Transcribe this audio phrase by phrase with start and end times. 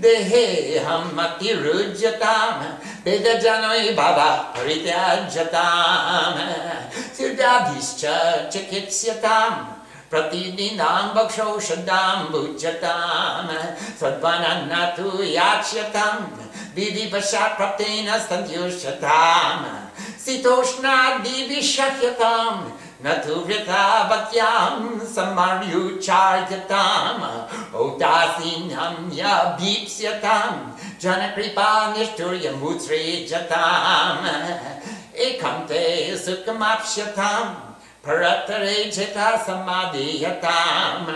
[0.01, 2.57] देहेऽहमतिरुज्यतां
[3.99, 4.31] भवा
[8.53, 9.59] चिकित्स्यताम्।
[10.11, 13.47] प्रतिदिनां भक्षौ श्रद्धां भुज्यतां
[13.99, 16.15] सद्वनन्न तु याच्यतां
[23.03, 24.73] न तु वृथा भक्त्यां
[27.83, 30.51] औदासीन्यं यभीप्स्यतां
[31.01, 31.71] जनकृपा
[35.25, 35.83] एकं ते
[36.25, 37.70] सुखमाप्स्यताम्।
[38.05, 41.09] परतरेच्छता समाधीयताम्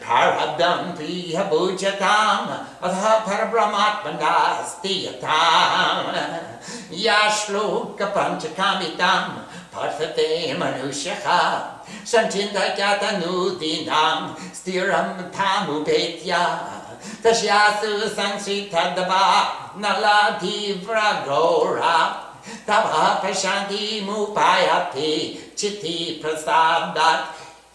[0.00, 2.50] प्रारब्धं प्रिय भोजताम्
[2.86, 2.96] अथ
[3.28, 4.96] परब्रह्मात्मनास्ति
[7.04, 7.20] या
[9.76, 11.26] पठते मनुष्यः।
[12.04, 16.58] Sanchintayatanutinam Stiram Tamupetya
[17.22, 21.24] Tashyasu Sanchitadava Naladivra
[22.66, 25.14] Tava Pashanti Mupayati
[25.54, 27.20] Chitti Prasadat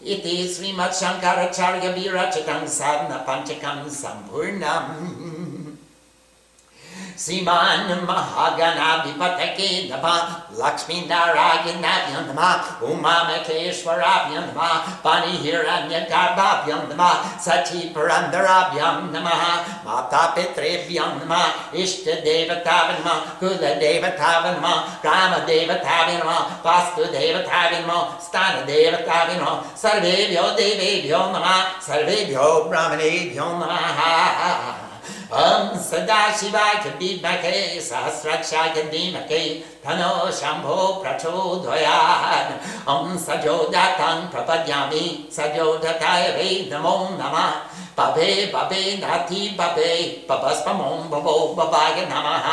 [0.04, 4.84] Iti Srimad Shankaracharya Virachatam Sadhana Panchakam Sampurnam
[7.16, 20.32] Siman Mahaganadipatake Nama Lakshmi Narayana Nama Umamakeshwarabhyam Nama Panihiranya Garbhabhyam Nama Sati Purandarabhyam Nama Mata
[20.34, 28.66] Pitrebhyam Nama Ishta Devatavan Nama Kula Devatavan Nama Rama Devatavan Nama Vastu Devatavan Nama Stana
[28.66, 34.81] Devatavan Nama Sarvebhyo Devebhyo Nama Sarvebhyo Brahmanebhyo Nama
[35.32, 39.38] ॐ सदाशिवाय दीमखे सहस्राक्षाज दीमखे
[39.84, 42.50] धनो शम्भो प्रचोदयान्
[42.94, 45.04] ॐ सजोदातान् प्रपद्यामि
[45.36, 47.48] सजोदताय वै नमो नमः।
[47.98, 49.94] पभे पभे नाति पभे
[50.28, 52.48] पपस्पमों भवो बवाय नमः।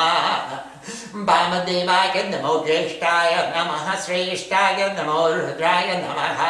[1.27, 6.41] वामदेवाय नमो ज्येष्ठाय नमः श्रेष्ठाय नमो रुद्राय नमः।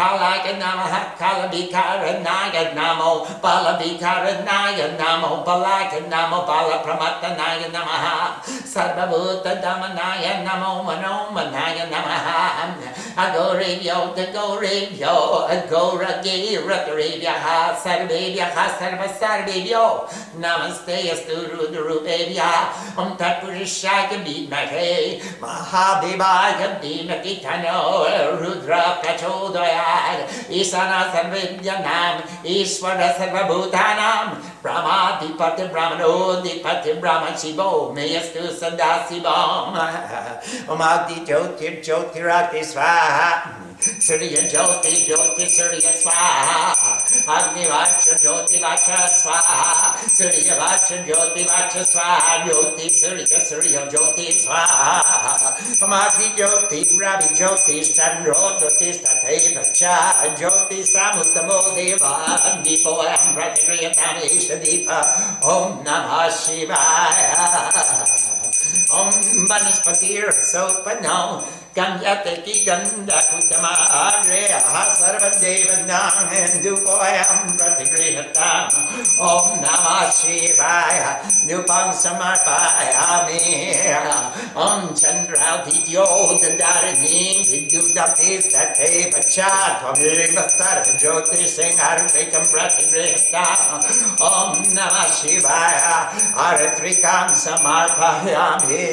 [0.00, 12.72] Kalaya Namaha Kalabhikaranaya Namo Balabhikaranaya Namo Balaka Namo Balapramatanaya Namaha Sarvabhuta Damanaya Namo Manomanaya Namaha
[13.12, 20.08] Agorevyo Dagorevyo Agora Girakarivyah Sarvevyaha Sarva Sarvevyo
[20.40, 28.08] Namaste Astu Rudrupevya Om Tat Purishaya Bhimake Mahabhivaya Bhimaki Tano
[28.40, 29.89] Rudra Kachodaya
[30.60, 31.42] Ishan सर्वे
[32.52, 34.26] ईश्वर सर्वभूतानां
[34.62, 38.92] ब्रह्माधिपति ब्रह्मणोधिपति ब्रह्म शिवो मेयस्तु सदा
[41.10, 43.30] शिवचोतिर्चतिराति स्वाहा।
[43.80, 46.76] Surya Jyoti Jyoti Surya Swaha
[47.26, 55.56] Agni Vacha Jyoti Vacha Swaha Surya Vacha Jyoti Vacha Swaha Jyoti Surya Surya Jyoti Swaha
[55.80, 59.96] Amagni Jyoti Ravi Jyoti Chandro Jyoti State Vacha
[60.36, 65.00] Jyoti Samustamo Deva Dipo Amrajriyatani Ishadipa
[65.42, 67.40] Om Namah Shivaya.
[68.92, 69.10] Om
[69.46, 73.70] Vanaspatir Sopano Ganyateki Gandakutama
[74.10, 74.58] Agreya
[74.98, 78.74] Sarvadevanam Hindupoyam Pratigrahatam
[79.22, 83.70] Om Namah Shivaya Nupam Samarpayami
[84.58, 90.90] Om Chandraudityo Dadarini Vidyudapti Sate Pachat Tvamiva Sarva
[94.20, 98.84] Jyoti Singharupikam Pratigrahatam Om Namah Shivaya Aratrikam Samarpayami.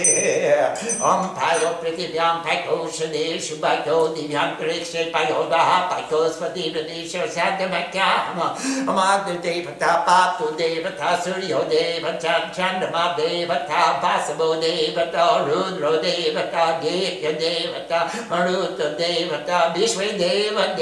[1.01, 8.55] Om Payo Prithivyam Paiko Oceanishu Bhakyo Divyankarikshe Payoda Bhakyo Swadivadisha Santamakama
[8.87, 18.87] Amagda Devata Patu Devata Suryo Devata Chandama Devata Vasabo Devata Rudro Devata Gekya Devata Maruta
[18.97, 20.75] Devata Vishwe Deva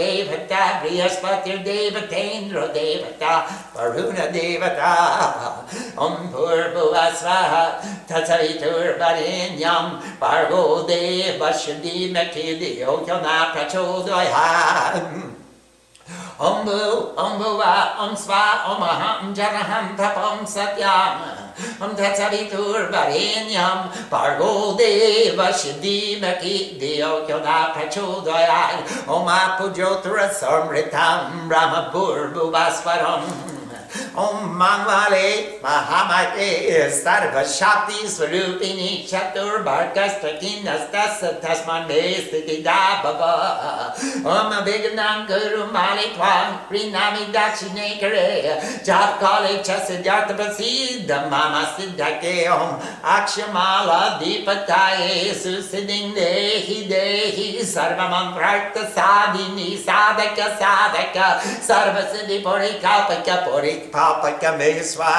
[4.35, 5.63] Devata
[5.97, 15.31] Om Purva Svaha Tatsavitur Varenyam Pargo Deva Shadi Makidi Yogyana Prachodayam
[16.37, 21.15] Om Bu, Om Buva, Om Sva, Om Aham Janaham Tapam Satyam
[21.79, 31.89] Om Tatsavitur Varenyam Pargo Deva Shadi Makidi Yogyana Prachodayam Om Apujotra Samritam Brahma
[34.17, 35.29] ओम मांगवाले
[35.63, 36.49] महामते
[36.91, 40.53] सर्वशाप्ति स्वरूपिणी चतुर्भर्गस्थिति
[42.19, 43.23] स्थितिदा भव
[44.31, 46.07] ओम विघ्नां गुरु माले
[46.69, 52.71] प्रीणामि दक्षिणे करे च सिद्धार्थ प्रसीद मम सिद्धके ओम
[53.15, 58.33] अक्षमाला दीपताये सुसिद्धिं देहि देहि सर्वमं
[59.85, 61.17] साधक साधक
[61.67, 62.37] सर्वसिद्धि
[63.85, 65.13] Siddhi Porikapaka Porik Papaka Meswa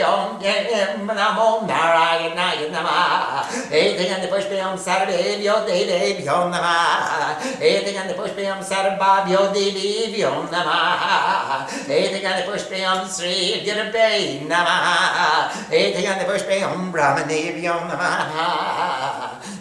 [0.03, 10.49] Om Namo Narayana Namaha Etikanda Pushpe Om Sarvevyo Devevyo Namaha Etikanda Pushpe Om Sarvabhyo Devevyo
[10.49, 16.63] Namaha Etikanda Pushpe Om Sri Girbe Namaha Etikanda Pushpe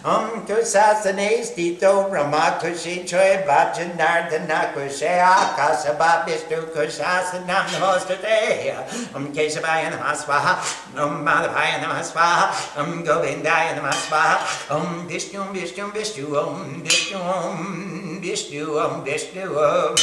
[0.03, 9.91] Om Om Kusasane Stito Brahma Kushi Choy Vajanardana Kushe Akasabha Vishnu Kusasanam Namostate Om Keshavaya
[9.91, 10.53] Namah Swaha
[10.97, 18.19] Om Madhavaya Namah Swaha Om Govindaya Namah Swaha Om Vishnu Vishnu Vishnu Om Vishnu Om
[18.21, 19.95] Vishnu Om Vishnu Om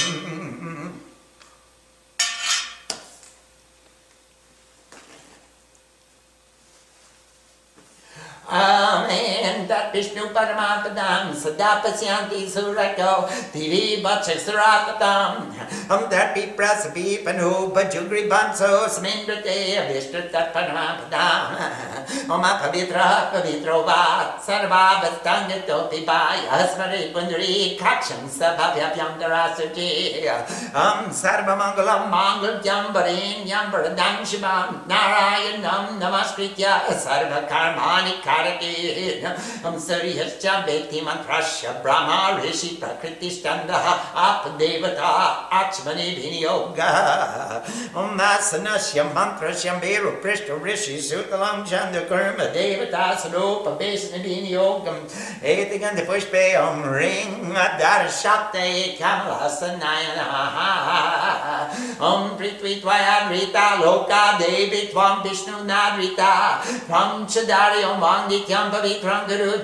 [9.93, 13.13] Vishnu परमापदाम सदा पश्यन्ति सुरको
[13.53, 15.37] दिवि वक्षरापदाम
[15.91, 20.17] हम धरती प्रसवीपनो बजुग्री बंसो स्मिन्द्रते अभिष्ट
[20.55, 21.55] परमापदाम
[22.31, 26.39] मम पवित्र पवित्रो वात् सर्वावस्थाङ्गतोऽपि पाय
[26.73, 29.89] स्मरे पुञ्जरी खाक्षं सभाभ्याभ्यां दरासुचे
[30.77, 39.85] हम सर्वमङ्गलं माङ्गल्यं वरेण्यं वरदां शिवां नारायणं नमस्कृत्य सर्वकर्माणि कारके कारकेन Yambaradam Shivam Narayanam Namaskritya
[39.85, 47.63] Sarva Karmani Karake Om Sarihascha Bhekti Mantrasya Brahma Rishi Prakriti Standaha Apadevata Achmani Vinyoga.
[47.95, 54.99] Om Nasanasya Mantrasya Beru Prishta Rishi Sutalam Chanda Kurma Devata Sarupa Besana Vinyogam
[55.43, 58.97] Etiganda Pushpe Om Ring Adara Shakti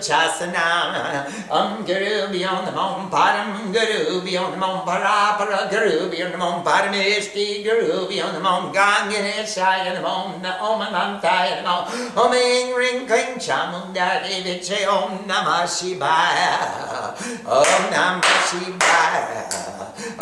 [0.04, 6.38] Chasana Om Guru Beyond the Mom Param Guru Beyond the Mom Parapara Guru Beyond the
[6.38, 11.84] Mom Paramishti Guru Beyond the Mom Ganganeshaya the Mom Om Anantaya the Mom
[12.16, 17.14] Om Ing Ring Kling Chamunda David Che Om Namah Shivaya.
[17.46, 18.44] Om Namah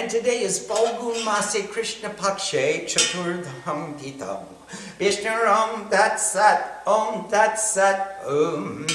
[0.00, 3.98] And today is Falgun Mase Krishna Pakshe Chaturdham.
[4.98, 8.86] Vishnu Om Tat Sat Om Tat Sat Om.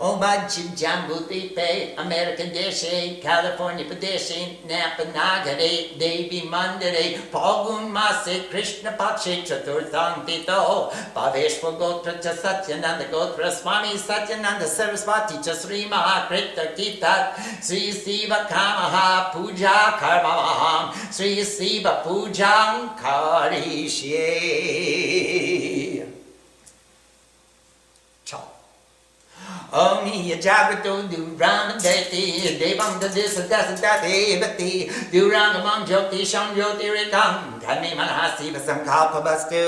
[0.00, 3.20] Oh, Omachi Jambudipe, American Deshe, eh?
[3.20, 4.56] California Padeshe, eh?
[4.68, 13.96] Napa Nagare, Devi Mandare, Pagun Mase, Krishna Pakshe, Chaturthang Tito, Bhaveshwa Gotra Satyananda Gotra, Swami
[13.96, 24.28] Satyananda Saraswati Cha Sri Mahakrita Kita, Sri Siva Kamaha Puja Karmamaham, Sri Siva Pujang Karishye.
[29.70, 38.20] Om Jagato Duram Deti Devam Dadisa Dasadati Bati Durangamam Joti Sham Joti Rikam धमे मनः
[38.38, 39.64] शिवसङ्घापवस्तु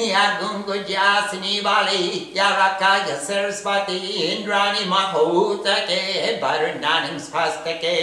[0.00, 2.04] या गुङ्गुज्यासिनी बाली,
[2.36, 6.00] या वाक्काय सरस्वती इन्द्राणि महूतके
[6.42, 7.96] वरुणानिं स्वस्तके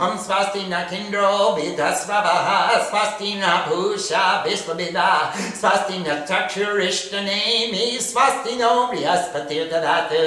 [0.00, 2.48] हम स्वस्ति न किंद्रो विधस्वभः
[2.90, 5.10] स्वस्ति न भूषा विश्वविदा
[5.60, 10.20] स्वस्ति न चक्षुरिष्ट चक्षुरिष्टनेमि स्वस्ति नो बृहस्पतिर्दधातु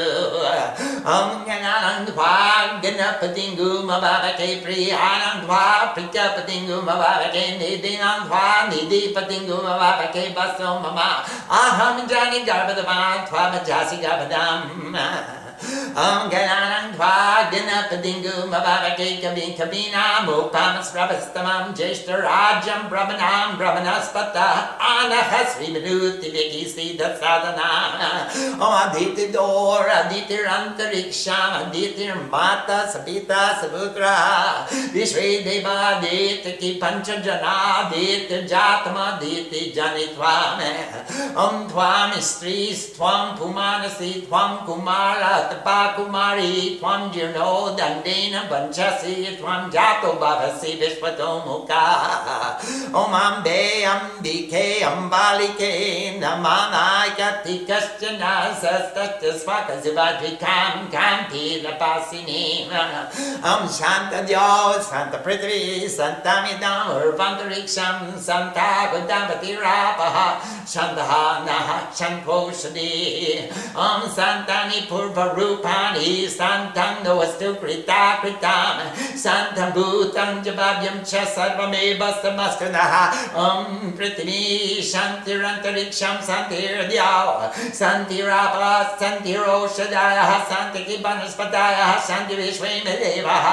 [1.14, 2.32] ॐ ज्ञानानन्द्वा
[2.84, 5.64] गणपतिङ्गुमभावके प्रियानन्द्वा
[5.96, 16.30] प्रजापतिङ्गुमभावके Pritapatingu Mabhavake Nidinand Bhag Nidipatingu Mabhavake Baso Mama Aham Jani Garbhadavan Tvamajasi Garbhadam Om
[16.30, 26.64] Gananand Bhag Ganapatingu Mabhavake Kabin Kabina Mupamas Rabastamam Jeshta Rajam Brahmanam Brahmanaspata Anahasri Manuti Viki
[26.70, 28.30] Siddha Sadhana.
[28.54, 30.38] Om Aditi Dor Aditi
[32.30, 39.74] Mata Sapita Sabutra Vishwe Deva Aditi Ki Panchajana Aditi Jatama Aditi
[41.36, 50.78] Om Tvam Stris Tvam Pumanasi Kumara Tapa Kumari Tvam Jirno Dandena Banchasi Tvam Jato Bhavasi
[50.80, 52.58] Vishwato Mukha
[52.94, 62.68] Om Ambe Ambike Ambalike Namanayati Kaschana Sastacha Swaka Zivadvikam Kampi Lapasini
[63.44, 66.88] Om Shanta Dio Santa Prithvi Santa Midam
[75.38, 82.96] रूपाणि सान्थं न वस्तु कृता कृतां सान्थभूतं च भाव्यं च सर्वमे वस्तुनः
[83.44, 84.42] ॐ पृथिवी
[84.92, 87.30] शन्तिरन्तरिक्षं सन्ति द्याव
[87.80, 93.48] सन्ति व्रापासन्ति रोषदायः सन्तिति वनस्पतायः शान्ति विश्वे मे देवाः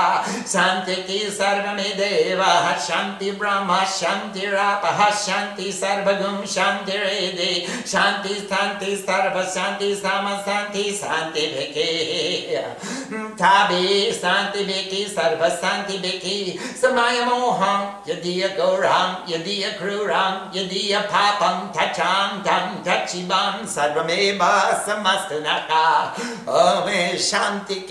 [0.53, 7.53] शान्ति सर्वमे देवाः शान्ति ब्रह्म शान्तिरापः शान्ति सर्वगुं शान्ति मे दे
[7.93, 15.05] शान्ति शान्ति सर्व शान्ति साम सन्ति शान्ति Shanti Shanti Shanti Sarva Shanti Tabi Santi Viki
[15.07, 24.85] Sarva Santi Viki Samaya Moham Yadiya Goram Yadiya Kruram Yadiya Papam Tacham Tam Tachivam Sarvameva
[24.85, 26.15] Samastanaka
[26.47, 26.89] Om
[27.19, 27.85] Shanti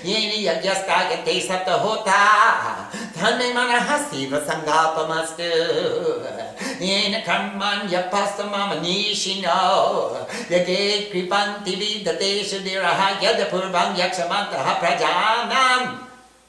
[0.04, 1.76] Yeni Yagyaskagate Sapta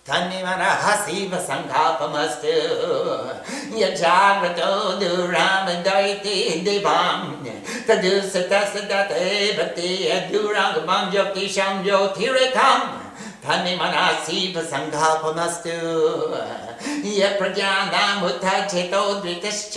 [0.09, 2.55] धन्यमनः सीमसङ्घापमस्तु
[3.79, 7.19] यजाव्रतो द्युरामदैते दिवां।
[7.89, 12.79] तद्वती यदुरां ज्योतिषां ज्योतिवृथां
[13.47, 15.77] धन्यमनसीव संघापमस्तु
[17.09, 18.17] इय प्रजानां
[18.69, 19.77] चितो द्वितिश्च।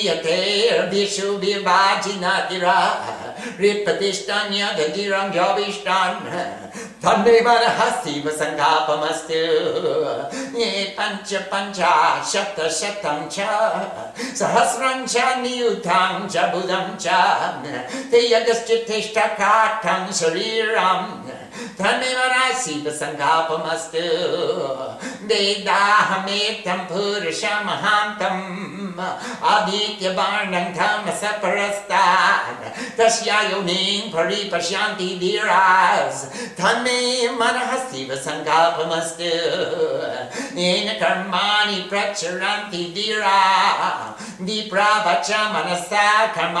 [0.03, 2.79] Yate Vishubhivajina Gira
[3.57, 6.15] Ritpatishtan Yadagiram Yavishtan
[7.01, 9.41] Tandevaraha Siva Sankhapamastu
[10.57, 17.61] Ye Pancha Pancha Shata Shatam Cha Sahasran Cha Niyutam Cha Budam Cha
[18.09, 24.01] Te Yagastya Teshta Katam Shariram ैव सङ्गापमस्तु
[25.27, 28.41] वेदाहमेत्यं पशन्तम्
[29.43, 30.09] आधित्य
[32.99, 36.25] तस्या योनिं फलि पश्यान्ति दीरास्
[36.61, 39.21] धर्मे मनः शिव सङ्गापमस्त्
[40.57, 43.37] येन कर्माणि प्रचुरन्ति धीरा।
[44.41, 46.57] दीप्रा मनसा मनस्सा कर्म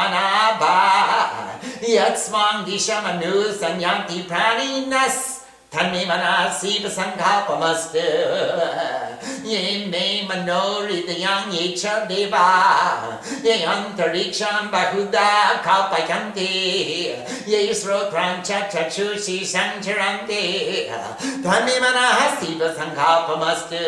[1.89, 5.40] यस्मां दिशमन्संयान्ति प्राणि Tanme
[5.71, 7.95] Manasi Sankalpamastu
[9.45, 20.89] Ye me manori the young Yecha Deva Ye Antariksham Bahuda Kalpayanti Ye Srotram Chachachushi Sancharanti
[21.41, 23.85] Tanme Manasi Sankalpamastu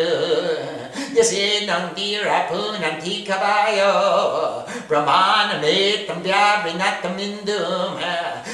[1.14, 8.00] Yasinam Dirapunanti Kavayo Brahmanamitam Vyavinatam Indum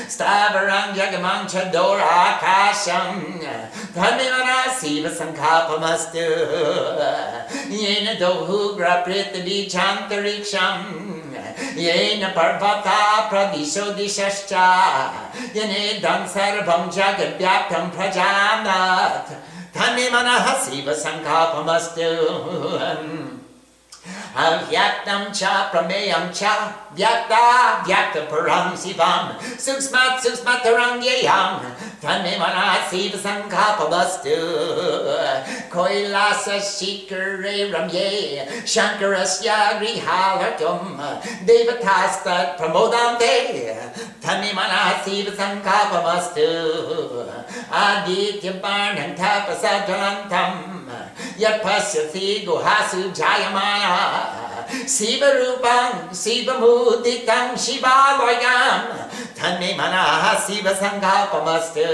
[0.08, 3.19] Stavarang Yagamang Chadora Akasham
[7.70, 10.78] Yena Dohugra Prithvi Chantariksham
[11.76, 15.10] Yena Parvata Pravisho Dishascha
[15.54, 19.26] Yenedam Sarvam Jagadyaptam Prajanat
[19.72, 22.08] Tanimana Siva Sankalpamastu
[24.34, 31.60] Avyaktam cha prameyam cha vyakta vyakta param sivam suksmat suksmataram yayam
[32.00, 34.38] tanme manasiva sankalpavastu
[35.68, 40.96] koilasa shikare ramye shankarasya grihalatum
[41.44, 43.34] devatastat pramodante
[44.22, 46.48] tanme manasiva sankalpavastu
[47.70, 50.52] aditya parnam tapasadrantam
[51.36, 53.89] yat pasyati guhasu jayamana
[54.86, 61.84] Siva Rupam, Siva Muditam, Shiva Loyam, Tanme Manaha Siva Sankalpamastu,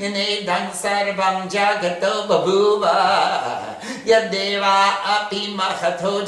[0.00, 6.24] Inedam Sarvam Jagato Babuva, Yadeva Api Mahato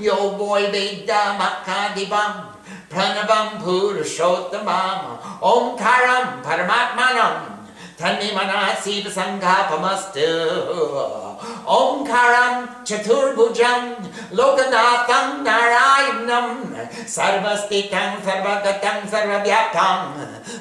[0.00, 2.46] Yo boy Veda Makadivam
[2.88, 7.60] Pranavam Purushottamam Omkaram Paramatmanam
[7.98, 11.25] Tanimana Siva Sankalpamastu
[11.66, 13.96] Omkaram Chaturbhujam
[14.32, 20.14] Lokanatham Narayanam Sarvastitam Sarvagatam Sarvavyaptam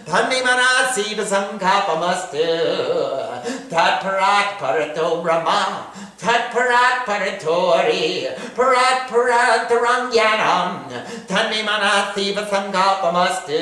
[0.05, 2.45] Tanimana Siva Sankalpamastu
[3.69, 10.87] Tatparat Parato Brahma Tat parat paratori, parat parat tarangyanam,
[11.27, 13.61] tanimana siva sankalpamastu,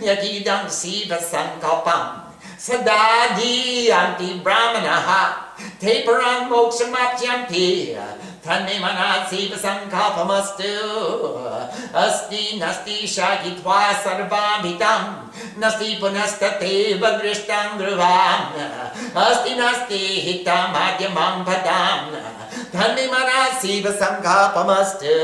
[0.00, 5.45] yagidam siva sankalpam, sadadi anti brahmanaha,
[5.80, 7.96] taparam moksamapyanti,
[8.44, 10.76] tanimana siva sankalpamastu,
[11.94, 18.52] asti nasti shagitva sarvabhitam, nasti punastate vadrishtam dhruvam,
[19.14, 22.12] asti nasti hitam adhyamam padam,
[22.72, 25.16] tanimana siva sankalpamastu,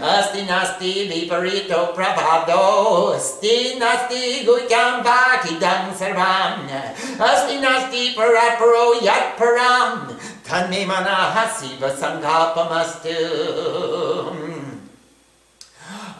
[0.00, 6.66] asti nasti viparito prabhado, asti nasti gutyam bhakidam sarvam,
[7.18, 10.14] asti nasti paraparo yat param,
[10.46, 13.18] tanimana siva sankalpamastu.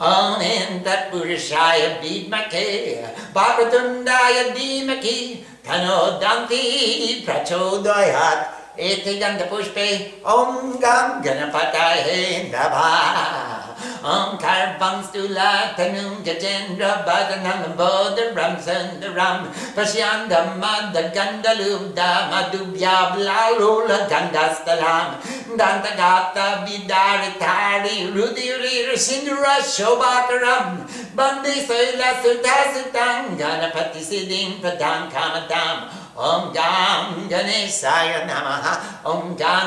[0.01, 3.03] Ananda Purushaya Bhimake
[3.35, 8.47] Bharatundaya Dhimaki Tano Danti Prachodayat
[8.79, 13.58] Eti Ganda Pushpe Om Gam Ganapataye Nabha
[14.03, 25.19] Omkar Bangstula Tanum Gajendra Badanam Bodharam Sundaram Pashyandam Madha Gandalubda Madhubya Blalula Gandastalam
[25.57, 38.65] Dantagata Vidaritari Rudiri Sindura Shobakaram Bandi Soila Sutasutang Ganapati Siddhim Kamadam ॐ गां जनेशाय नमः।
[39.07, 39.67] ॐ गां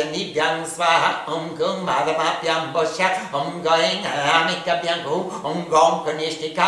[0.00, 2.98] अङ्गीभ्यां स्वाहा। ॐ गौ बाधमाभ्यां बोष
[3.34, 3.76] ओं गौ।
[5.50, 6.66] ॐ गौं कनिष्ठिका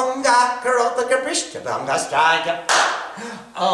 [0.00, 2.46] ओङ्गाक्रोतकपृष्ठभङ्गाय
[3.62, 3.64] ॐ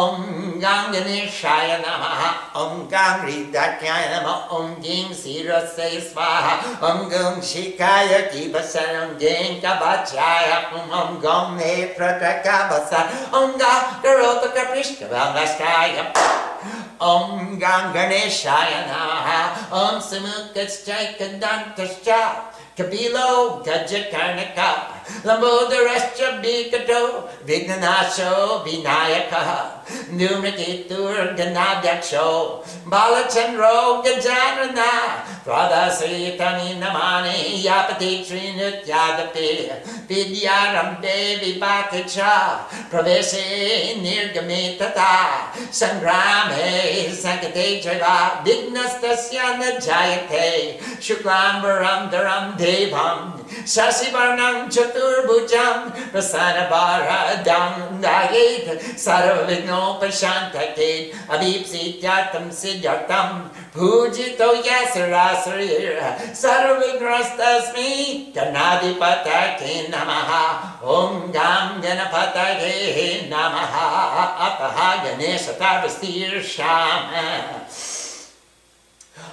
[0.63, 2.21] गां जनेशाय नमः।
[2.61, 5.83] ॐ गां हृदाख्याय नमः। ॐ जीं शिरोस्य
[6.13, 6.53] स्वाहा।
[6.89, 10.75] ॐ गं शिखाय किबशरं गीं कवचाय। ॐ
[11.21, 16.13] गौं जीवसे Prataka Om Ga Garota Kaprishka Vangaskaya
[16.99, 24.92] Om Gang Ganeshaya Namaha Om Samukachai Kadantascha Kapilo Gajakarnaka
[25.23, 42.65] Lambodarascha Bikato Vignanasho Vinayaka Numrakitur Ganadyaksho Balachandro Gajanana Pradasritani Namani Yapati Trinutyadapi Vidyaram Devi Bakacha
[42.89, 55.79] Pravese Nirgamitata Sangrame Sankate Java Vignastasya Najayate Shuklambaram Dharam Devam शशिवर्णं चतुर्भुजं
[56.71, 60.91] पाजां दायेत् सर्वविघोपशान्तखे
[61.31, 62.51] अवीप्सिद्धम्
[63.75, 65.99] भूजितो य सुरा सुरीर
[66.41, 67.91] सर्वग्रस्तस्मि
[68.35, 70.29] जनाधिपतके नमः।
[70.93, 73.73] ॐ गां जनपतये नमः।
[74.47, 77.19] अपहा गणेशता विस्तीर्ष्यामः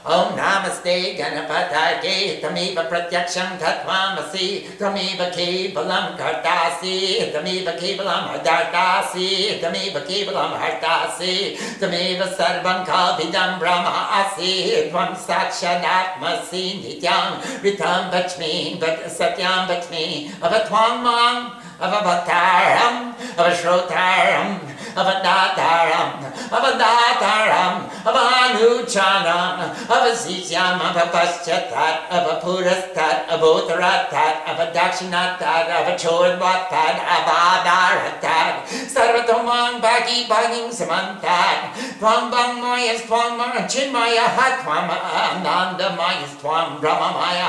[0.03, 11.55] Om Namaste Ganapatake Tamiva Pratyaksham Tattvamasi Tamiva Kevalam Kartasi Tamiva Kevalam Hadartasi Tamiva Kevalam Hartasi
[11.79, 23.15] Tamiva Sarvam Kalvidam Brahma Asi Tvam Sakshanatmasi Nityam Ritam Bachmi Satyam Bachmi Avatwam Mam Avavataram
[23.37, 24.70] Avashrotaram
[25.01, 26.21] Avadataram
[26.53, 38.55] Avadataram Avanuchanam Avasisyam Avapaschatat Avapurastat Avotaratat Avadakshinatat Avachodvatat Avadaratat
[38.93, 43.41] Sarvatomang Bhagi Bhaging Samantat Tvam Bang Mayas Tvam
[43.73, 47.49] Chinmaya Hatvam Ananda Mayas Tvam Brahma Maya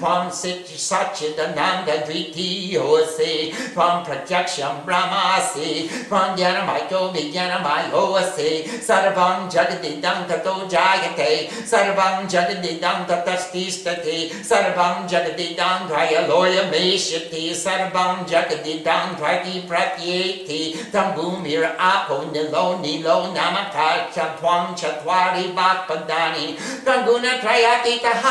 [0.00, 8.50] Tvam Satchidananda Dviti Yose Tvam Pratyaksham Brahmasi Tvam Jnanamayo ज्ञानमयो विज्ञानमयोऽसि
[8.86, 11.30] सर्वं जगदिदं ततो जायते।
[11.70, 23.90] सर्वं जगदिदं ततस्तिष्ठति। सर्वं जगदिदं द्वयलोयमेष्यति सर्वं जगदिदं द्वयति प्रत्येति। तं भूमिरापो निलो नीलो नमथा
[24.14, 26.46] त्वं चत्वारि वाक्पदानि।
[26.86, 28.22] तं गुणत्रयातीतः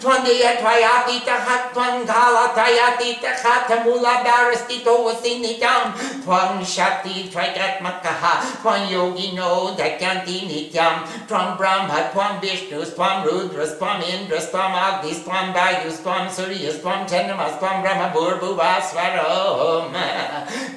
[0.00, 5.90] त्वन्दीयत्रयातीतः त्वं कालत्रयातीतः त्वं मूलाधारस्थितोऽसि नित्यं
[6.22, 14.02] त्वं शक्ति त्वय Trigatmakaha Twang Yogino Dakanti Nityam Twang Brahma Twang Vishnu Twang Rudras Twang
[14.02, 19.94] Indras Twang Agnis Twang Vayus Twang Suryas Twang Chandamas Twang Brahma Bhurvuvasvarom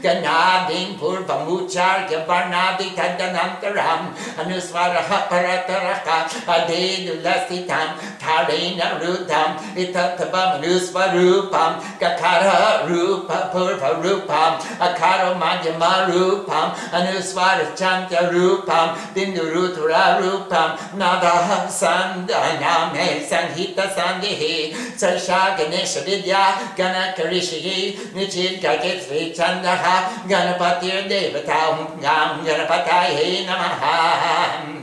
[0.02, 14.60] Ganadin Purvamucharya Varnadi Tadanantaram Anusvaraha Parataraka Adedulasitam Karena Rudam Itatabam Anusvarupam Kakara Rupa Purva Rupam
[14.78, 26.74] Akaro Madhyama Rupam Anusvara Chanta Rupam Bindurutura Rupam Nadaha Sandaname Sanhita Sandihi Sarsha Ganesha Vidya
[26.76, 34.83] Gana Karishihi Nichid Kaket Chandaha Ganapatir Devata Gam Ganapataye Namaha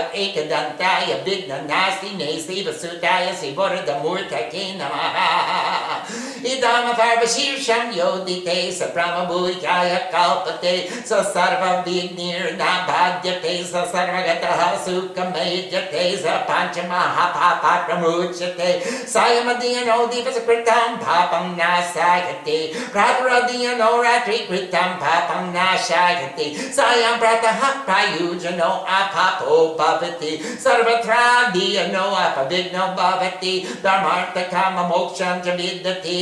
[0.06, 6.06] Raga Ekadantaya Vigna Nasti Nasi Vasutaya Sivora Damurtake Namaha
[6.46, 17.18] इदम इदामभावशीर्षं योदिते स प्रमभूयाय कल्पते स सर्वं विघ्निर्न भाग्यते स सर्वगतः सुखमयजते स पाञ्चमः
[17.36, 18.70] पापाप्रमुच्यते
[19.14, 22.58] सायमदीयनो दिवसकृतं पापं नाशायते
[22.94, 31.20] प्रातुरदीयनो रात्रिकृतं पापं नाशायते सायं प्रातः प्रायुजनो अपापो भवति सर्वत्र
[31.58, 36.18] दीयनो अपविघ्नो भवति धर्मार्थकाममोक्षं च विद्यते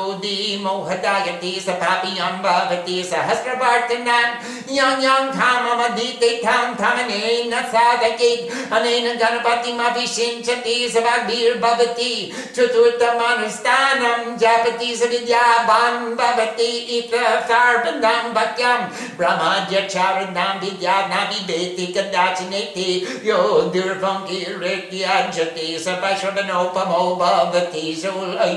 [0.64, 4.28] मोहदायति स पापीयां भवति सहस्रवार्तनां
[4.76, 12.14] यां यां धाममधीते थां धामनेन साधकेत्। अनेन गणपतिमपि सिञ्चति स वाग्भिर्भवति
[12.56, 18.80] चतुर्थमनुष्ठानं जपति स विद्यावान् भवति। इतर्पदां भक्त्यां
[19.18, 22.90] ब्रह्माद्यक्षारुणां विद्यानामि वेति कदाचिनेति।
[23.26, 23.40] यो
[23.74, 27.86] दुर्भङ्गिरेत्या यजति सर्वशुडनोपमो भवति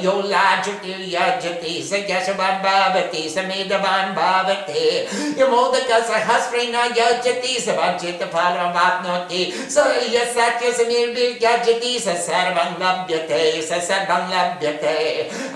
[0.05, 4.85] यो लाजुर्यजति स यशवान् भवति स मेधवान् भवति
[5.41, 9.77] यमोदकसहस्रेण यजति स वाञ्छितफलमाप्नोति स
[10.15, 14.99] यस्सत्यसमीर्भिर्यजति स सर्वं लभ्यते, स सर्वं लभ्यते।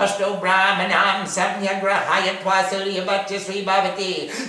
[0.01, 3.61] अष्टौ ब्राह्मणां सम्यग्रहाय त्वा सूर्यवत्य श्री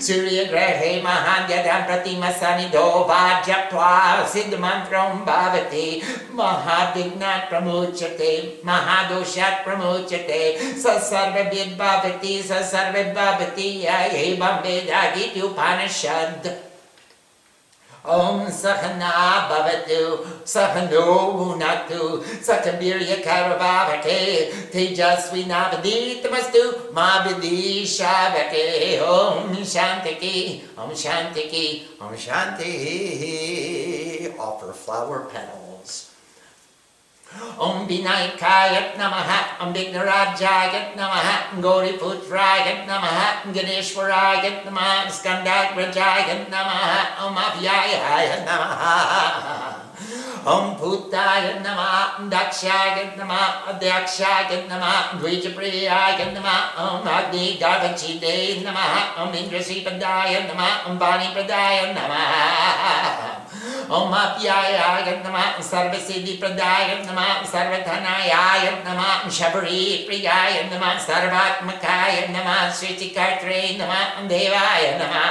[0.06, 1.46] सूर्यग्रहे महान्
[1.86, 3.92] प्रतिमसनिधो वाज्यत्वा
[4.32, 5.86] सिद्धमन्त्रं भवति।
[6.34, 8.30] महा महाविघ्नात् प्रमोचते
[8.66, 10.42] महादोषात् प्रमोचते
[10.82, 16.48] स सर्वविद्भावति स सर्वद्भावति यैवं वेदादित्युपानिषद्
[18.10, 19.14] ॐ सहना
[19.48, 20.02] भवतु,
[20.52, 21.06] सहनो
[21.38, 22.04] भुनक्तु
[22.46, 24.20] सकवीर्यकरवावके
[24.72, 26.62] तेजस्विनावदीतमस्तु
[26.96, 28.64] मा विदिशावके
[29.06, 30.36] ॐ शान्तिकि
[30.78, 31.66] ॐ शान्तिकि
[32.02, 33.22] ॐ शान्तिः।
[34.38, 35.57] Offer flower petal.
[37.58, 48.48] Om Vinayakayat Namaha, Om Vignarajayat Namaha, Gauri Putrayat Namaha, Ganeshwarayat Namaha, Skandagrajayat Namaha, Om Abhyayayat
[48.48, 49.88] Namaha.
[50.48, 60.48] Om Putaya Nama, Dakshaya Nama, Adakshaya Nama, Dvijapriyaya Nama, Om Agni Garbachide Nama, Om Indrasipadaya
[60.48, 63.37] Nama, Om Bani Pradaya Nama.
[63.90, 68.32] ्याय नमःप्रदाय नमः सर्वधनाय
[68.86, 72.70] नमः शबरीप्रियाय नमः सर्वात्मकाय नमः
[73.78, 75.26] नमः देवाय नमः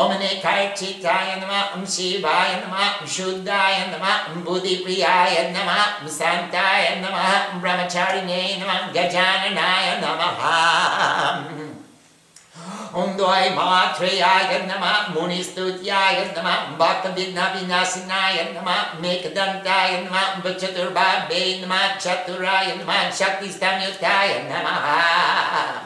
[0.00, 11.67] ओमने काचिताय नमः शिवाय नमः शुद्धाय नमः बुद्धिप्रियाय नमः शान्ताय नमः ब्रह्मचारिणे नमः गजाननाय नमः
[12.94, 22.78] Om Brahmacharine Nama, Dvai Matrayaya Nama, Bhakta Vidna Vinasinaya Nama, Mekadantaya Nama, Vachaturbabe Nama, Chaturaya
[22.78, 25.84] Nama, Shakti Stamyutaya Nama.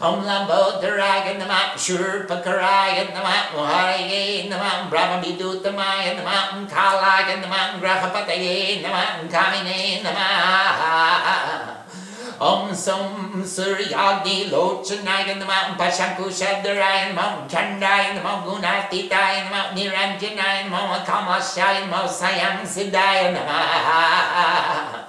[0.00, 10.02] Om Lambodharaya Nama, Shurpakaraya Nama, Moharaye Nama, Brahma Vidutamaya Nama, Kalaya Nama, Grahapataye Nama, Kamine
[10.02, 11.79] Nama.
[12.40, 22.08] Om Som Suryagni Lochanaya Namah Pashankushadharaya Namah Chandaya Namah Gunatitaya Namah Niranjanaya Namah Kamashaya Namah
[22.08, 25.04] Sayam Siddhaya Namah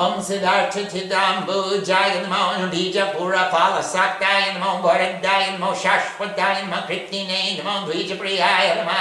[0.00, 7.60] Om Siddhartha Chidambu Jaya Namo Bija Pura Phala Saktaya Namo Varadaya Namo Shashvataya Namo Kritine
[7.60, 8.96] Namo Dvija Priyaya Namo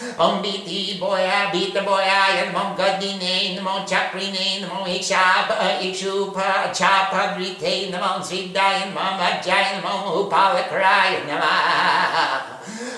[0.00, 7.36] Om Biti Boya ah, Bita Boya ah, Namo Gadine Namo Chakrine Namo Ikshapa Ikshupa Chapa
[7.36, 12.50] Grite Namo Siddhaya Namo Vajjaya Namo Upalakaraya Namo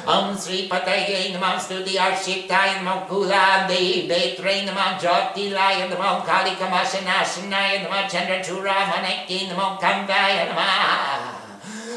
[0.07, 7.83] Om Sri Pataye Namam Studi Arshitaya Namam Kula Devi Betre Namam Jyotilaya Namam Kali Kamashanashanaya
[7.83, 11.42] Namam Chandra Chura Maneki Namam Kambaya Namam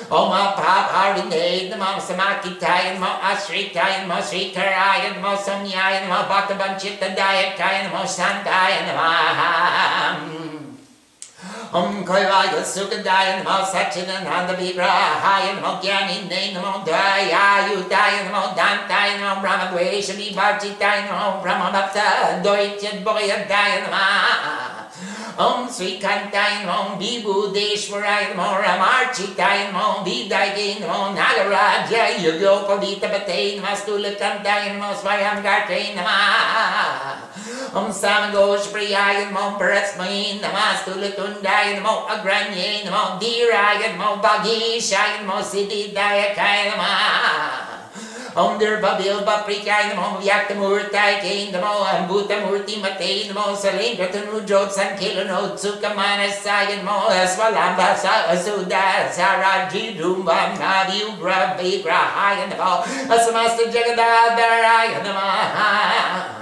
[0.06, 8.86] Om Apaparinde Namam Samakitaya Namam Ashritaya Namam Srikaraya Namam Samyaya Namam Bhaktavanchitadaya Kaya Namam Santaya
[8.86, 10.46] Namam
[11.74, 19.74] Om Kaivaya Sukadaya Namo Satchidananda Vigrahaya Namo Gyanine Namo Daya Yudaya Namo Dantaya Namo Brahma
[19.74, 24.75] Dvesha Vibhajitaya Namo Brahma Bhakta Doitya Boyadaya Namo
[25.38, 34.80] Om Sri Kantai Namo Vibhudeshwarai Namo Ramarchitai Namo Vidai Namo Nagaraja Yugopavita Bate Namo Stulakantai
[34.80, 37.20] Namo Swayam Garte Namo
[37.76, 46.78] Om Samagosh Priyaya Namo Parasmai Namo Stulatundaya Namo Agranye Namo Dhiraya Namo Bhagishaya Namo Siddhidayakaya
[46.78, 47.75] Namo
[48.36, 55.26] Om Durbabil Baprikay Namo Yaktamurtai Kain Namo Ambuta Murti Mate Namo Salindra Tanu Jot Sankila
[55.26, 63.72] No Tsukamana Sayan Namo Aswalamba Sa Asuda Saraji Dumba Navi Ugra Vigra Hayan Namo Asamasta
[63.72, 66.35] Jagadadharaya Namo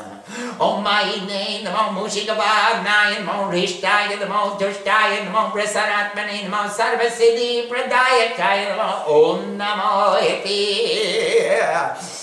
[0.60, 9.58] Om Mahine Namo Mushikavagnaye Namo Rishtaya Namo Tushtaya Namo Prasanatmane Namo Sarvasiddhi Pradayakaya Namo Om
[9.58, 12.23] Namo Iti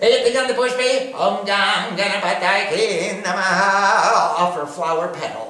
[0.00, 1.12] On the push me?
[1.12, 2.70] Om Gam Ganapataya
[3.24, 4.38] Namaha.
[4.38, 5.47] Offer flower petals.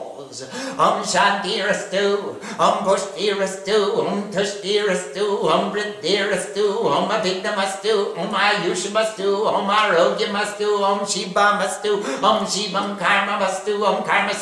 [0.79, 11.07] Om Shantirastu, Om Pushtirastu, Om Tushtirastu, Om Bridirastu, Om Avidamastu, Om Ayushamastu, Om Arogyamastu, Om
[11.07, 14.33] Shivamastu, Om Shivam Karmamastu, Om Karma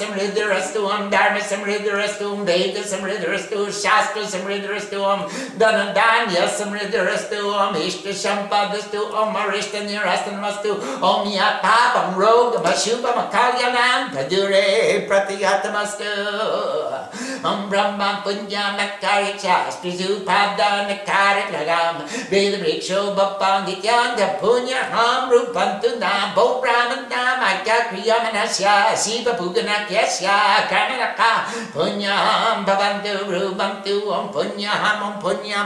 [0.77, 1.41] Om Dharma
[2.27, 5.21] Om Veda Samridhirastu, Om
[5.59, 8.13] Dhanadanya Om Ishta
[9.23, 9.79] Om Arishta
[11.01, 16.09] Om Yatapam Rogam Ashubam Kalyanam Padure Pratiyatama Namastu.
[17.45, 22.01] Om Brahma Punya Makari Chastri Zupada Nakari Lagam
[22.33, 31.45] Veda Vriksho Bapangityan Punya Ham Rupantu Nam Bo Brahman Nam Akya Kriyamanasya Siva Puganakyasya Kamanaka.
[31.77, 35.61] Punya Ham Bhavantu Rubantu Om Punya Ham Om Punya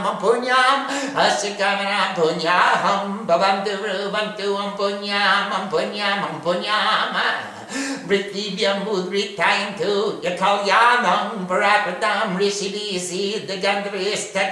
[8.06, 13.56] Britivyam Udritain tu Yakalyanam Parapatam Rishidisi the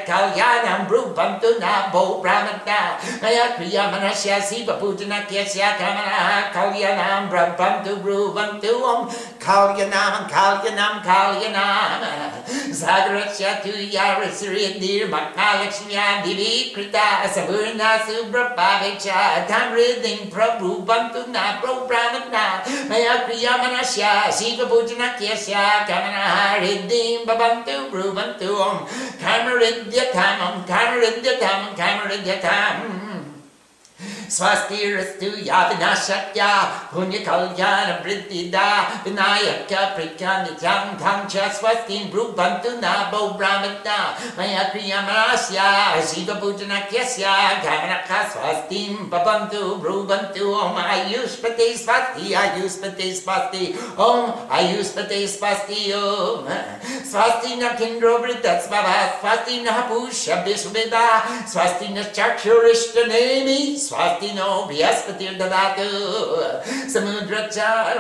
[0.07, 10.29] Kalyanam Brubantu Nabo Brahmata Maya Kriyamanasya Siva Pujana Kyasya Kamana Kalyanam Brahmantu Brubantu Om Kalyanam
[10.29, 12.33] Kalyanam Kalyanam
[12.71, 22.63] Zagarasya tu Yarasiridir Makalakshmiya Divi Krita Saburna Subrapavicha Tamriding Prabhu Bantu Na Brahmata
[23.09, 28.85] Maya Kriyamanasya Siva Pujanakyasya Kamana Riddhim Babantu Brubantu Om.
[29.17, 30.53] Kamaridyatam
[34.37, 36.51] स्वस्तिरस्तु या विनाशक्या
[36.93, 38.67] पुण्यकल्याणवृद्धिदा
[39.05, 42.95] विनायक्य प्रख्यानित्यां धां च स्वस्तिं ब्रुवन्तु न
[44.39, 44.63] मया
[48.33, 53.65] स्वस्तिं ब्रुवन्तु ॐ आयुष्पते स्वस्ति आयुष्पते स्वस्ति
[54.09, 56.49] ॐ आयुष्पते स्वस्ति ॐ
[57.11, 58.89] स्वस्ति न किन्द्रो वृद्धस्वः
[59.21, 61.05] स्वस्ति नः पूष्यभ्यसुभेदा
[61.53, 65.89] स्वस्ति न चक्षुरिष्टनेमि स्वस्ति Swasti Dino Bhyaspati Dadatu
[66.87, 67.95] Samudracha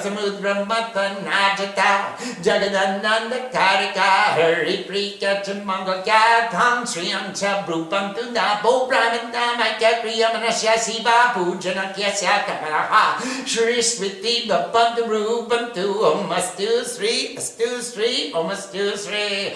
[0.00, 10.78] Samudra Matanajata Jagadananda Karika Hari Prika Chamangaka Tam Sriyam Cha Brupantu Nabo Brahmanda Maika Kriyamanasya
[10.78, 18.96] Siva Pujana Kyasya Kamaraha Shri Smriti Babantu Rubantu Om Astu Sri Astu Sri Om Astu
[18.96, 19.54] Sri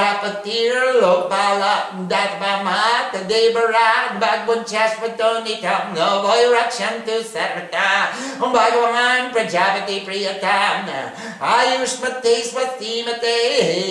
[0.00, 1.74] Dapatir, Lopala,
[2.08, 8.08] Datbama, Tadebara, Bhagwan Chashvatoni Tam, Novoy Rakshantu sarta
[8.40, 10.88] Bhagavan Prajapati Priyatam,
[11.38, 13.36] Ayushmate Swatimate,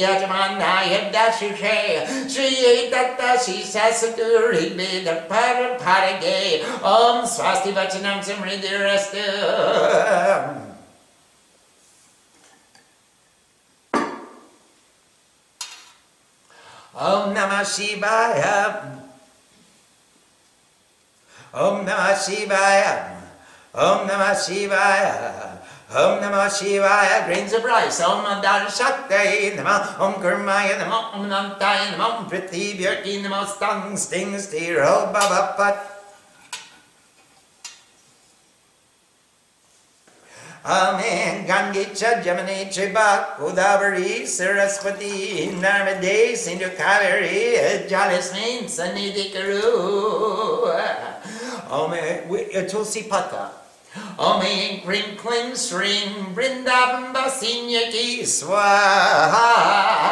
[0.02, 1.80] Yajamanaya Dashuhe,
[2.28, 10.69] Shri Tata Shisha the Veda Paraparage, Om Swasti Vachanam Samridirastu.
[17.00, 18.76] Om Namah Shivaya.
[21.56, 23.16] Om Namah Shivaya.
[23.72, 25.16] Om Namah Shivaya.
[25.90, 28.04] Om Namah Shivaya, grains of rice.
[28.04, 29.96] Om Adar Shakti Namah.
[29.96, 31.16] Om Karmaya Namah.
[31.16, 32.20] Om Nantaya Namah.
[32.20, 33.48] Om Prithvi Bhyarti Namah.
[33.48, 34.36] Stang Sting
[34.76, 35.99] Ho Baba Pat.
[40.66, 41.48] Amen.
[41.48, 50.68] Gangicha, Jamani, Chiba, Godavari, Saraswati, Narmade, Sindhu Kaveri, Jalasmin, Sanidhi Karu.
[51.72, 52.30] Amen.
[52.30, 53.52] Uh, Tulsi Pata.
[54.20, 54.42] Om
[54.86, 60.09] Krim Klim Sring Vrindavan Basinyaki Swaha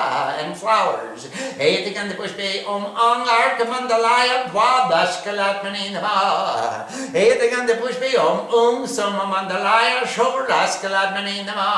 [0.77, 1.23] powers.
[1.67, 6.85] Etikant pushpe om angarka mandalaya dvadaskalatmani nama.
[7.23, 11.69] Etikant pushpe om um ung soma mandalaya shoraskalatmani nama.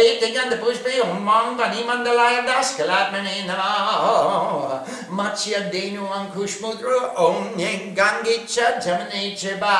[0.00, 4.84] Etikant pushpe om mangani mandalaya daskalatmani nama.
[5.18, 9.78] Matsya denu ankush mudra om nyeng gangicha jamane cheba.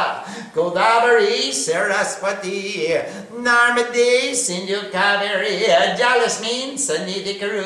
[0.54, 2.56] Godavari Saraswati
[3.46, 5.56] Narmade Sindhu Kaveri
[5.98, 7.65] Jalasmin Sanidhi Karu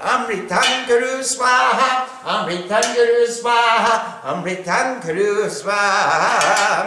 [0.00, 6.86] Amritan Guru Swaha, Amritan Guru Swaha, Amritan Guru Swaha.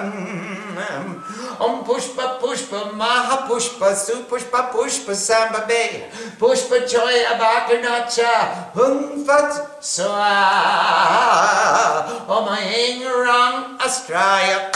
[1.59, 6.07] Om Pushpa Pushpa Maha Pushpa Supushpa Pushpa Sambabe
[6.39, 10.39] Pushpa Joy Abakanacha Hung Fat Swa
[12.29, 14.71] Om Ahing Rang Astraya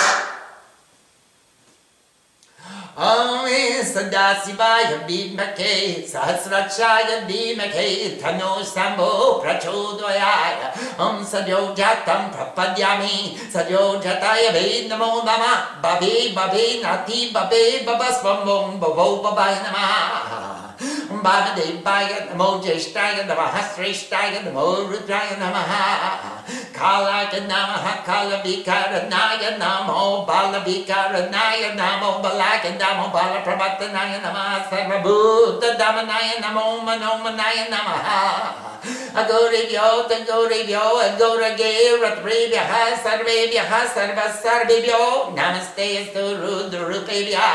[2.94, 3.48] ॐ
[3.84, 5.76] सदाशिवाय भीमखे
[6.08, 7.88] सहस्रक्षाय धीमखे
[8.24, 10.54] धनो शम्भो प्रचोदयाय।
[11.02, 13.18] ॐ सजोजातं प्रपद्यामि
[13.54, 20.53] सजोजताय भै नमो नमः। बभे बभे नाति बभे, बभस्वं बभौ, बभाय नमः।
[21.24, 26.44] Bhavadevaya Namo Jeshtaya Namaha Sreshtaya Namo Rudraya Namaha.
[26.74, 34.68] Kalaya Namaha Kalavikaranaya Namo Balavikaranaya Namo Balaka Namo Balaprabatanaya Namaha.
[34.70, 38.73] Sarvabhuta Damanaya Namo Manomanaya Namaha
[39.16, 45.04] أقربيو تقربيو أقربيو رتربيها سربيها سرب سربيو
[45.38, 47.52] نمستي استرود ربيا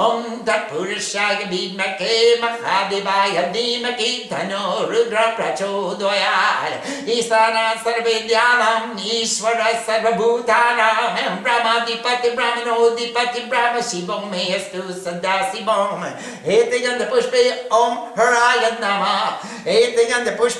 [0.00, 6.72] أم تبورشا بيد مكي مخادي بايا دي مكي تنو رودرا प्रचोदयाय
[7.16, 16.04] Ishana सर्वेद्यानाम् ईश्वर सर्वभूतानां ब्रह्माधिपति ब्रह्मणोधिपति ब्रह्म शिवं मे अस्तु सदा शिवम्
[16.56, 17.44] एते गन्धपुष्पे
[17.80, 20.59] ॐ हराय नमः एते गन्धपुष्प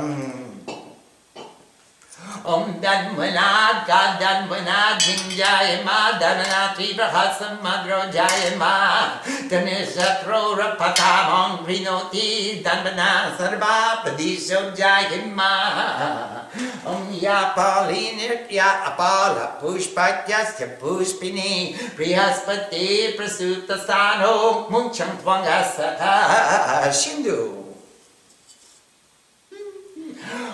[2.46, 9.06] ओम धन्मनाथ का धन्मनाथ झिंजाय मा, धननाथी प्रहस मद्रो जाय मा।
[9.50, 15.52] तने शत्रुर पथामं विनोति धन्मना सर्वापदिशो जाय मा।
[16.86, 27.65] ओम या पाली नृत्या, अपाल पुष्पत्यस्य पुष्पिनी, बृहस्पति प्रसूत स्थानो मुञ्चं त्वङ्गसः Sindhu.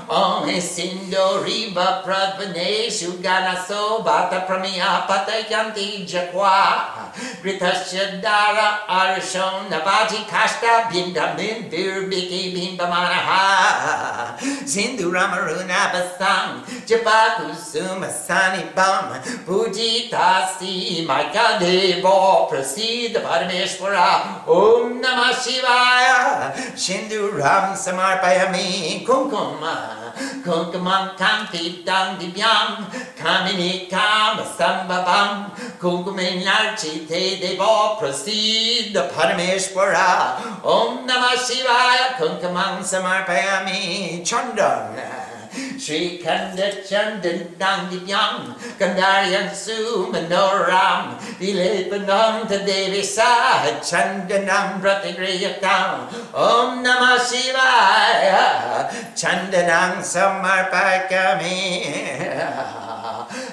[0.08, 7.12] Om Sindoriva Pradvaneshu Ganaso Bata Pramya Patayanti Jakwa.
[7.42, 19.22] Ritasya Dara Arshon Navati Kashta Binda Bindir Biki Bimbamanaha Sindhu Ramaruna Basam Japaku Sumasani Bam.
[19.46, 24.46] Pujitasi Maika Devo Prasida Parameshwara.
[24.46, 26.52] Om Namah Shivaya.
[26.76, 32.84] Sindhu Ram Samarpayami Kumkum Kunkumam Kanti Dam Dibyam
[33.16, 40.64] Kamini Kama Sambhavam Kunkuminyarchi Te Devo Prasida Parameshwara.
[40.64, 45.31] Om Namah Shivaya Kunkumam Samarpayami Chandan
[45.78, 58.88] Sri Kanda Chandan Dandivyam Kandaryan Su Manoram Vilepanam Tadevi Sa Chandanam Pratigriyatam Om Namah Shivaya
[59.14, 61.84] Chandanam Samarpakami.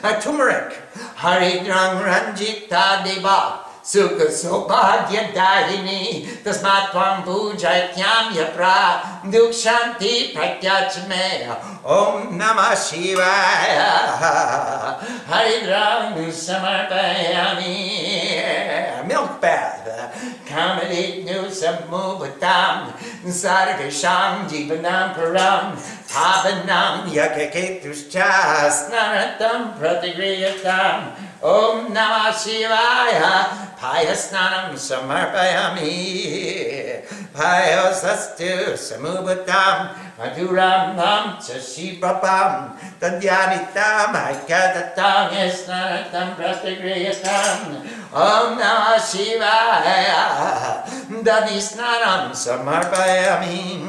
[0.01, 0.77] A Turmeric
[1.17, 11.49] Haridrang Ranjita Deva Sobhagya Darini Tasmat Tvam Pujatyam Yapra Dukshanti Pratyachme
[11.83, 14.13] Om Namah Shivaya
[15.25, 17.81] Haridram Samarpayami
[19.07, 20.13] Milk bath
[20.45, 22.93] Kamali Nusamuvatam
[23.25, 25.73] Sarvisham Jivanam Param
[26.05, 33.47] Pavanam Yakaketuscha Snaratam Pratigriyatam Om Namah Shivaya
[33.79, 35.95] Payasnanam Samarpayami
[37.31, 50.83] Payasastu Samubhatam Madhuram Nam Chashibapam Tadyanitam Aikadatam Yasnanatam Pratigriyatam Om Namah Shivaya
[51.23, 53.79] Dadisnanam Samarpayami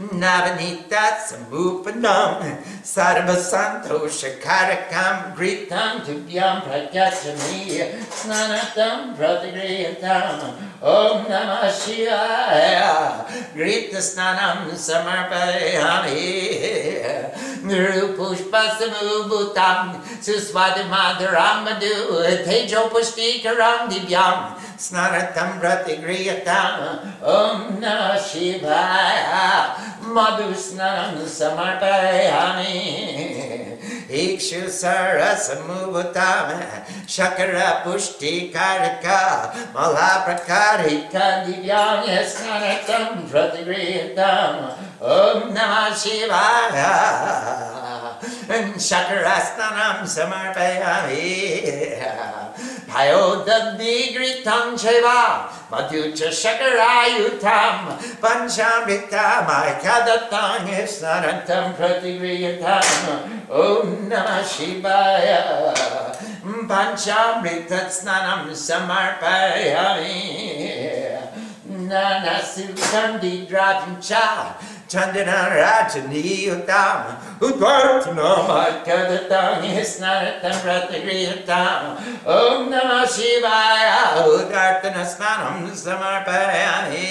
[0.00, 2.40] Navanita Sambupanam
[2.82, 13.20] Sarva Santosha Karakam Gritam Tubyam Pratyachami Snanatam Pratigriyatam Om Namah Shivaya
[13.52, 16.16] Grita Snanam Samarpayami
[17.68, 33.69] Nirupushpa Samubutam Susvadimadaram Madhu Tejo Pushtikaram Divyam Snanatam Pratigriyatam Om Namah Shivaya Madhusnanam Samarpayami
[34.10, 36.58] Ikshu Sarasamuvatam
[37.06, 46.92] Shakara Pushti Karika Malaprakarika Divyanya Snanatam Pratigriyatam Om Namah Shivaya.
[48.76, 51.96] Shakarasnanam Samarpayami
[52.84, 63.48] Payodadnigritam Cheva Madhucha Shakarayutam Panchamritam Aikadatam Isnarantam Pratigriyatam.
[63.48, 65.72] Om Namah Shivaya.
[66.68, 70.12] Panchamritat Snanam Samarpayami
[71.88, 74.58] Nanasukam Didratam Cha.
[74.60, 87.06] Chandana Rajani Uttam Udvartanam Aikadatam Isnaratam Pratigriyatam Om Namah Shivaya Udartana Snanam Samarpayami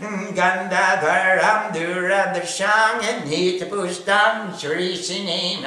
[0.00, 5.62] Gandadharam Duradasham Nitapushtam Shrishinim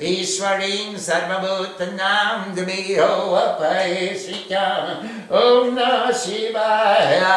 [0.00, 7.34] Ishwarim Sarvabhutanam Dumiho Apayasrikam Om Namah Shivaya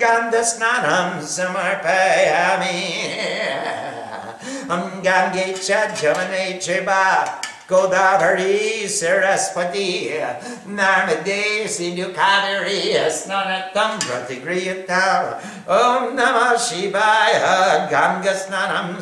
[0.00, 2.78] Gandasnanam Samarpayami
[5.02, 7.40] Gange Chajamane Cheba
[7.70, 10.10] Godavari Saraswati
[10.66, 18.98] Narmade Sindhu Kaveri Snanatam Pratigriyatam Om Namah Shivaya Ganga Snanam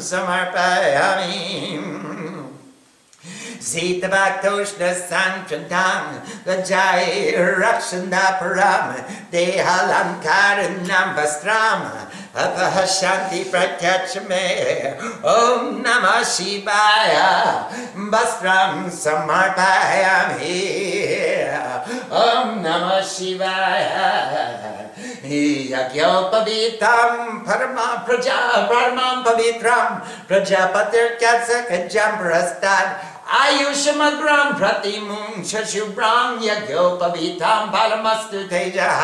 [3.68, 6.04] Sitavaktoshna Sankrantam
[6.46, 8.86] Lajai Rakshanaparam
[9.30, 11.80] Dehalankaranam Vastram
[12.34, 17.68] Apahashanti Pratyachame Om Namah Shivaya
[18.12, 20.56] Vastram Samarpayami
[22.10, 24.78] Om Namah Shivaya
[25.68, 27.10] यज्ञोपवीतं
[27.46, 28.38] परमा प्रजा
[28.70, 29.98] परमां पवित्रं
[30.28, 39.00] प्रजापतिर्क्यसखजं प्रस्तात् आयुषमग्रां प्रतिमुं शशुभ्रां यज्ञोपवीतां बलमस्तु तेजः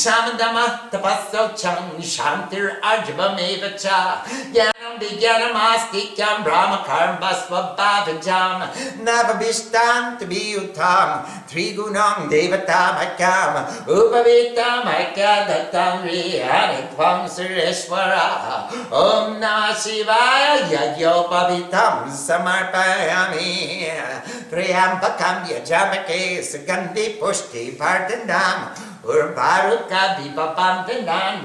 [0.00, 1.78] शान्तमः तपस्सौक्षं
[2.14, 8.68] शान्तिरर्जवमेव च jnanam vijnanamastikam brahmakarma swabhavajam
[9.04, 12.96] navabishtam tabiyutam trigunam devatam
[13.86, 23.88] upavitam aikadatam rihanitvam sureshwara om namah shivaya yagyopavitam samarpayami.
[24.50, 28.72] Triambakam Yajamake Sugandhi Pushti Pardandam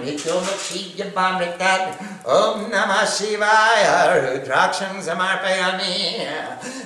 [0.03, 1.95] Ritumakshi Yabamritat
[2.25, 6.27] Om Namah Shivaya Rudraksham Samarpayami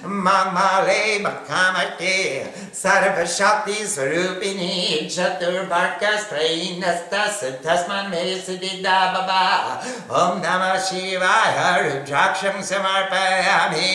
[0.04, 5.06] Mamale Makamate Sarva Shakti Swarupini.
[5.08, 9.82] Chatur Barkas Trainasta Tasman Mesidida Baba.
[10.10, 13.90] Om Namah Shivaya Rudraksham Samarpayami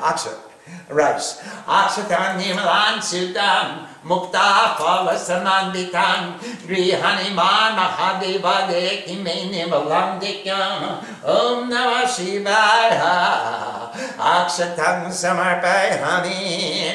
[0.00, 0.38] Akshat
[0.88, 1.42] rice.
[1.66, 6.36] Akshatam Nimalan Sudam Mukta Phala Samanditam
[6.68, 11.72] Grihaniman Mahadeva Dekime Nimalam Dikyam Om
[13.94, 16.90] Namah Shivaya Akshatam Samarpayami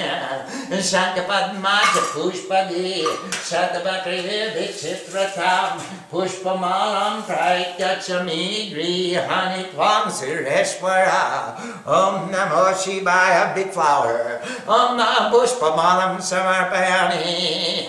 [0.70, 5.80] Shankapadmaja Pushpadi Shatabakri Vichitratam
[6.12, 14.42] Pushpamalam um Praityachami Grihani Tvam Sureshwara Om Namo Shivaya Big Flower.
[14.68, 17.88] Om Namo Pushpamalam um Samarpayami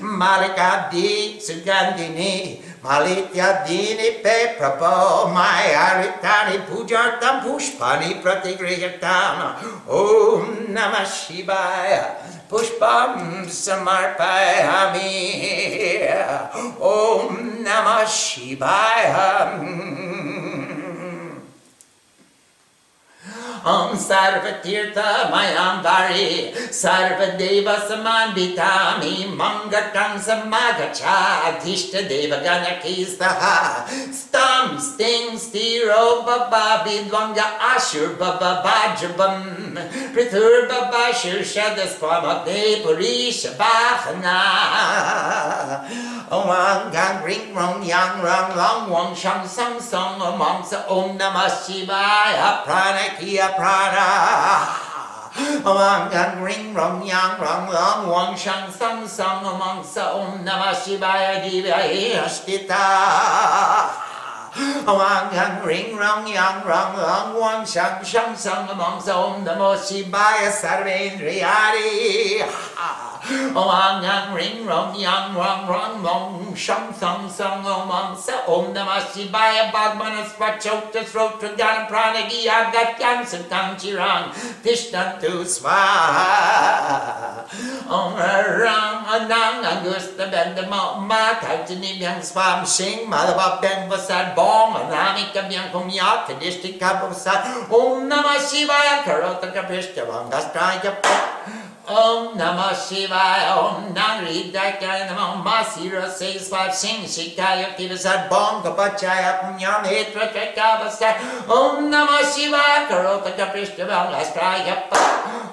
[0.00, 9.54] Malikabdi Sugandhini Malitya pe prabho mayaritani pujartam pushpani pratigriyatam
[9.86, 12.18] Om Namah Shivaya
[12.50, 15.14] Pushpam samarpayami
[16.82, 19.46] Om Namah Shivaya
[23.62, 36.24] ah, Om Sarvatirtha Mayam Vari Sarvadeva Samanditami Mangatang Samagacha Adhishta Deva Ganakistaha Stam Sting Stiro
[36.24, 39.76] Baba Vidvanga Ashur Baba Bajabam
[40.14, 44.40] Prithur Baba Shirshadaspama Depuri Shabachana
[46.32, 46.48] Om
[46.90, 50.40] Gang Ring Rong Yang Rang Long Wang Shang Sang Song Om
[51.18, 53.81] Namah Shivaya Pranakia Prana
[55.62, 60.76] Among yang ring rong yang rong long wang shang sang sang among sa om namah
[60.76, 61.80] shivaya divya
[62.20, 62.84] ashtita
[64.84, 69.72] Wang yang ring rong yang rong long wang shang shang sang among sa om namo
[69.72, 72.44] shivaya sarvendriyari
[73.56, 79.00] Wang yang ring rong yang rong rong long shang sang sang among sa om namah
[79.00, 84.28] shivaya bagmanas vachota srota gyan pranagi agat yan santang chirang
[84.60, 86.92] tishtantu swaha
[87.84, 95.30] Om Ram Anang Angusta Bendamo Ma Kaitini Byang Swam Sing Madhava Ben Vasad Bom Anami
[95.30, 100.98] Kabyang Kumya Kadishti Kabusad Om Namah Shivaya Karota Kapishta Vangastraya
[101.88, 109.40] Om Namah Shivaya Om Nangri Dakaya Namo Masira Says Five Sing Shikaya Kivasad Bom Kapachaya
[109.42, 111.18] Punyam Hitra Kakavasad
[111.50, 114.86] Om Namah Shivaya Karota Kapishta Vangastraya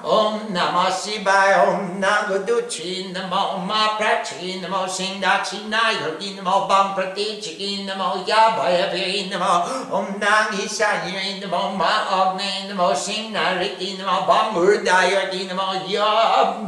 [0.06, 8.24] Om Namah Shivaya Om Nangaduchi Namo Ma Prachi Namo Singdachi Nayogi Namo Bam Pratichiki Namo
[8.24, 9.92] Yabhayavi Namo.
[9.92, 16.19] Om Nangi Sayi Namo Ma Agni Namo Singnariki Namo Bam Urdayagi Namo Yabhumiyahi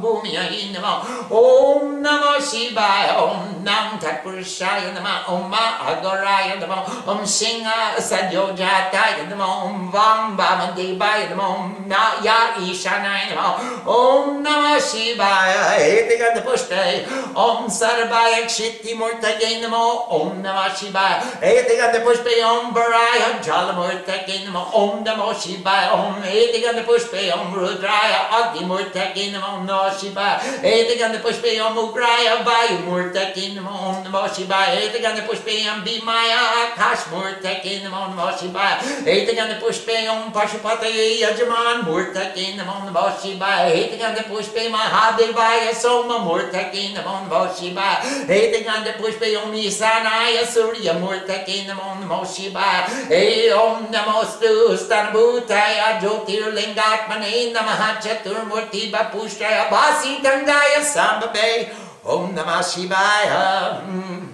[0.01, 0.95] भूमियै नमः
[1.39, 7.67] ॐ नमः शिवाय ॐ नां तत्पुरुषाय नमः ॐ मा अगराय नमः ॐ सिंह
[8.09, 11.93] सद्योजाताय नमः ॐ वां वामदेवाय नमः ॐ
[12.25, 12.37] या
[12.69, 17.05] ईशानाय नमः ॐ नमः शिवाय हेतिगतपुष्टय
[17.45, 19.83] ॐ सर्वाय क्षितिमूर्तये नमो
[20.19, 28.13] ॐ नमः शिवाय हेतिगतपुष्टय ॐ वराय जालमूर्तये नमः ॐ नमो शिवाय ॐ हेतिगतपुष्टय ॐ रुद्राय
[28.41, 30.39] अग्निमूर्तये नमः on nosiba.
[30.63, 34.59] Ete ganda pushpeyam ugraya vayu murtakin on mosiba.
[34.75, 38.79] Ete ganda pushpeyam bimaya akash murtakin on mosiba.
[39.05, 43.51] Ete ganda pushpeyam pashupate yajaman murtakin on mosiba.
[43.71, 47.89] Ete ganda pushpey mahadevaya soma murtakin on mosiba.
[48.29, 52.85] Ete ganda pushpeyam isanaya surya murtakin on mosiba.
[53.09, 61.71] Ete om namostu stanabhutaya jyotirlingatmane namaha chaturmurti vapush Bapushtaya Basi Tangaya Sambabe
[62.03, 64.27] Om Namah Shivaya Mm.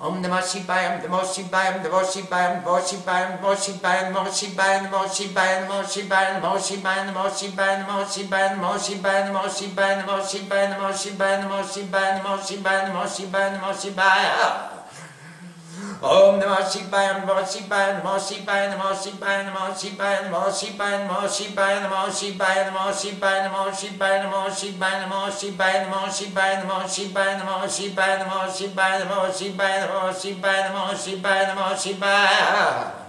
[0.00, 5.60] Om Namah Shivaya, Namah Shivaya, Namah Shivaya, Namah Shivaya, Namah Shivaya, Namah Shivaya, Namah Shivaya,
[5.60, 10.96] Namah Shivaya, Namah Shivaya, Namah Shivaya, Namah Shivaya, Namah Shivaya, Namah Shivaya, Namah Shivaya, Namah
[10.96, 14.69] Shivaya, Namah Shivaya, Namah Shivaya, Namah Shivaya, Om Namah Shivaya.
[16.02, 21.84] Om Namah Shivaya, Namah Shivaya, Namah Shivaya, Namah Shivaya, Namah Shivaya, Namah Shivaya, Namah Shivaya,
[21.84, 27.68] Namah Shivaya, Namah Shivaya, Namah Shivaya, Namah Shivaya, Namah Shivaya, Namah Shivaya, Namah Shivaya, Namah
[27.68, 32.99] Shivaya, Namah Shivaya, Namah Shivaya, Namah Shivaya, Namah Shivaya, Namah Shivaya.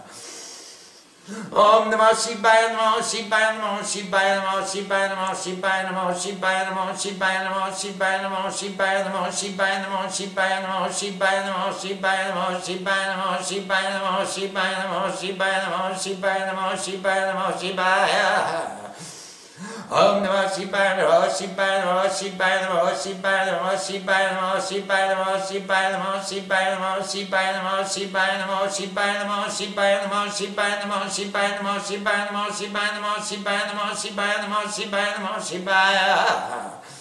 [1.51, 7.43] Om Namah Shivaya, Namah Shivaya, Namah Shivaya, Namah Shivaya, Namah Shivaya, Namah Shivaya, Namah Shivaya,
[7.47, 13.39] Namah Shivaya, Namah Shivaya, Namah Shivaya, Namah Shivaya, Namah Shivaya, Namah Shivaya, Namah Shivaya, Namah
[13.39, 18.80] Shivaya, Namah Shivaya, Namah Shivaya, Namah Shivaya, Namah Shivaya, Namah Shivaya.
[19.92, 25.92] Om Namah Shivaya, Namah Shivaya, Namah Shivaya, Namah Shivaya, Namah Shivaya, Namah Shivaya, Namah Shivaya,
[25.92, 31.84] Namah Shivaya, Namah Shivaya, Namah Shivaya, Namah Shivaya, Namah Shivaya, Namah Shivaya, Namah Shivaya, Namah
[31.84, 37.01] Shivaya, Namah Shivaya, Namah Shivaya, Namah Shivaya, Namah Shivaya, Namah Shivaya.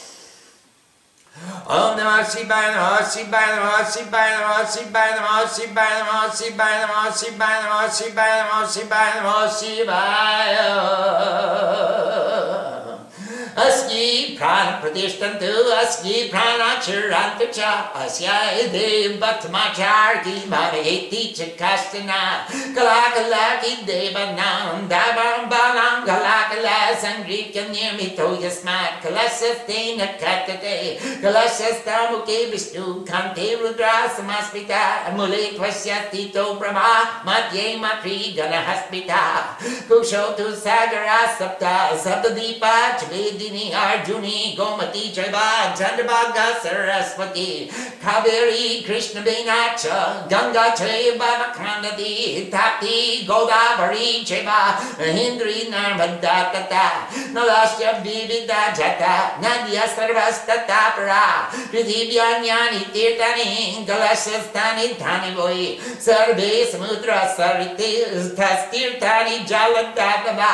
[1.39, 7.63] Om Namah Shivaya, Namah Shivaya, Namah Shivaya, Namah Shivaya, Namah Shivaya, Namah Shivaya, Namah Shivaya,
[7.63, 10.71] Namah Shivaya, Namah Shivaya, Namah Shivaya.
[13.55, 23.83] Asgi prana pratishtantu asgi prana chirantucha asya idem batmachar ki mahiti chakastana kalakala ki
[24.87, 27.51] dabam balam kalakala sangri
[28.39, 34.07] yasmat kalasathena katate kalasathamu ke vishnu kante rudra
[36.57, 42.95] brahma madye matri ganahaspita kukshotu sagara sapta sabda deepa
[43.41, 47.67] Kundini, Arjuni, Gomati, Jaibag, Chandrabhaga, Saraswati,
[47.99, 59.85] Kaveri, Krishna, Vinacha, Ganga, Chaiba, Makrandati, Tapti, Godavari, Chaiba, Hindri, Narmada, Tata, नदाश्यब्दीडिता जता नद्यः
[59.95, 61.25] सर्वस्तथा प्रा
[61.71, 63.49] पृथिव्यान्यानि तीर्थानि
[63.89, 65.67] कलशस्थानि धानि भोयि
[66.05, 70.53] सर्वे समुद्र सर्वतीर्थस्तीर्थानि जालदातवा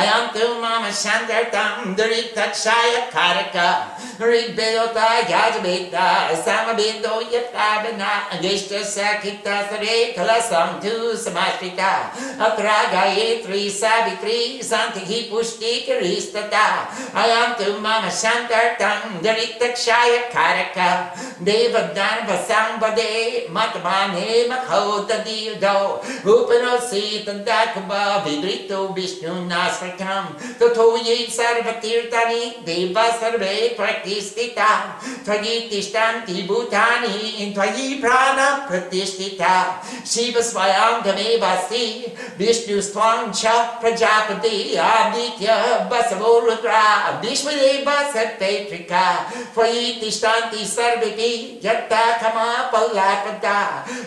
[0.00, 3.56] अयं तु मम शान्तर्तं दुरितक्षाय कारक
[4.22, 6.08] ऋग्वेदोता याजवेदा
[6.46, 7.70] समवेदो यथा
[8.40, 11.92] ज्येष्ठसखिता सरे कलसं तु समाश्रिता।
[12.46, 21.12] अत्र Gayatri Savitri सान्तिः पुष्टिकरी Karistata, Ayam Mama Shantartam, Daritakshaya Karaka,
[21.44, 33.76] Devadan Vasambade, Matamane Makhota Dildo, Upano Sita Dakaba, Vidrito Vishnu Nasrakam, Totoye Sarvatirtani, Deva Sarve
[33.76, 46.82] Pratistita, Tvayi Tishtanti Bhutani, Tvayi Prana Pratistita, Shiva Swayam Gamevasi, Vishnu Swamcha Prajapati, Aditya समूरुद्रा
[47.08, 49.04] अग्निश्वदेव सर्वैत्रिका
[49.54, 53.58] त्वयि तिष्ठन्ति सर्वेपि यत्ता क्षमा पौलापदा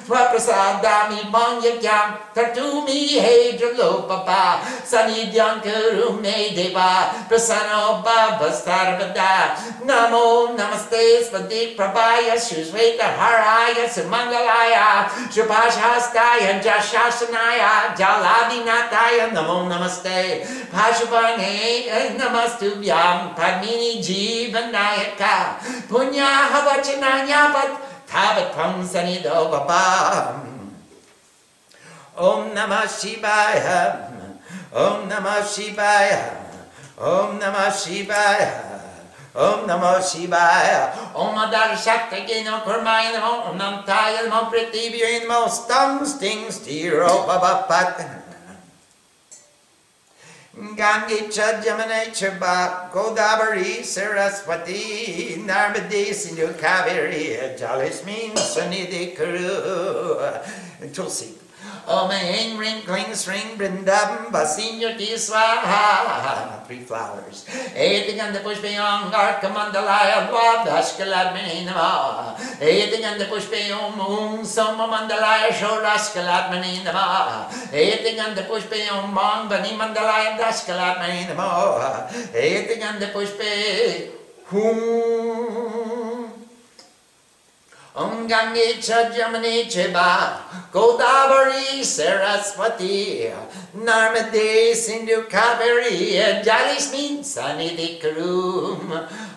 [0.05, 4.41] स्वप्रसादामि माँ यज्ञां कर्तुमि हे द्रुलोपपा,
[4.91, 6.89] सन्निध्यां कुरु मे देवा,
[7.29, 9.31] प्रसन्नो भव सर्वदा
[9.89, 10.25] नमो
[10.59, 14.75] नमस्ते, स्मृति प्रभाय सुश्वेतहराय सुमङ्गलाय
[15.35, 17.59] शुभाशास्ताय जशासनाय
[17.99, 20.19] जलादिनाथाय, नमो नमस्ते।
[22.19, 25.21] नमस्तुभ्यां पद्मिनि जीवनायक
[25.89, 27.77] पुण्याः वचनायापत्
[28.11, 30.47] तावत्त्वं सनिधो भवाम्
[32.29, 33.59] ॐ नमः शिवाय
[34.85, 36.11] ॐ नमः शिवाय
[37.11, 38.41] ॐ नमः शिवाय
[39.35, 41.13] Om Namo Shivaya.
[41.13, 46.03] Om Adar Shakti Namo Kurmaya Namo Om Nam Taya Namo Prithivya Namo Stam
[50.59, 61.33] Gangi Jamane Chaba Godavari Saraswati Narmade Sindhu Kaveri Jalismin Sanidhi Kuru Tulsi
[61.89, 66.61] Om Heng Ring Kling Sring Brindam Basinya Ki Swaha.
[66.69, 67.49] Three flowers.
[67.73, 72.37] Anything and the push beyond Arkamandalaya Vabhashkalad Meninama.
[72.61, 77.49] Anything and the push beyond Moon Somamandalaya Shorashkalad Meninama.
[77.73, 82.05] Anything and the push beyond Bang Bani Mandalaya Dashkalad Meninama.
[82.37, 84.19] Anything and the push beyond
[87.99, 90.39] Ongangi Chajamani Cheba,
[90.71, 93.29] Godavari Saraswati,
[93.75, 98.89] Narmade Sindhu Kaveri, Jalismi Sanidikarum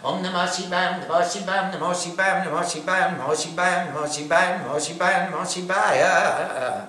[0.04, 6.88] Om Namah Shivayam, Namah Shivayam, Namah Shivayam, Namah Shivayam, Namah Shivayam, Namah Shivayam, Namah Shivaya.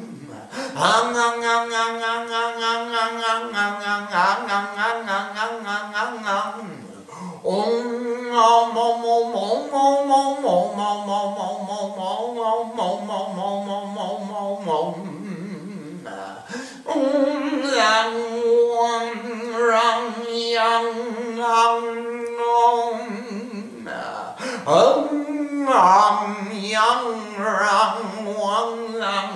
[24.65, 27.19] Ông ngon nhân
[27.59, 29.35] rằng quân lặng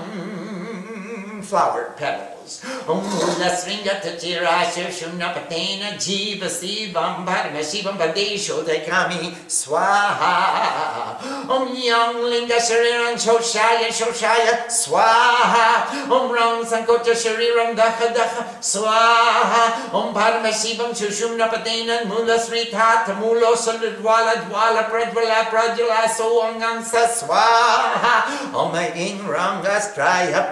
[1.46, 2.62] flower petals.
[2.86, 11.18] Mula sringata tirasya shunapatena jiva sivam bharma shivam badesho dekami swaha.
[11.50, 15.90] Om yang linga shariram shoshaya shoshaya swaha.
[16.06, 19.92] Om ram sankota shariram daha daha swaha.
[19.92, 28.54] Om bharma shivam shushunapatena mula sritata mulo saladwala dwala pradwala pradwala so angansa swaha.
[28.54, 30.52] Om ing ranga straya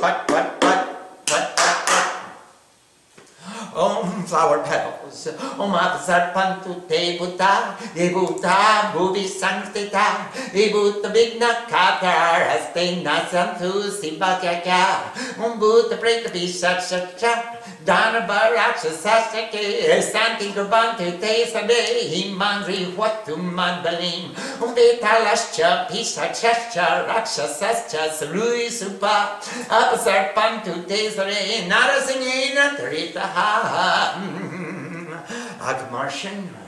[0.00, 0.26] Pat.
[3.78, 5.28] Oh, flower petals,
[5.58, 13.04] oh, mother pantu te buta, de buta, bubi sanctita, de buta vigna kata, as te
[13.04, 21.20] nasam tu simba kya kya, um buta preta bisha such cha, Dharmaraj Sasake Santi Gravante
[21.20, 21.80] Te Sabe
[22.10, 24.34] Himandri Watu Mandalim
[24.74, 29.38] Vitalascha Pisha Chascha Rakshasascha Sarui Supa
[29.70, 31.68] Apasarpantu Te Sare
[33.14, 35.12] ha ha hmm.
[35.60, 36.65] Agmarshan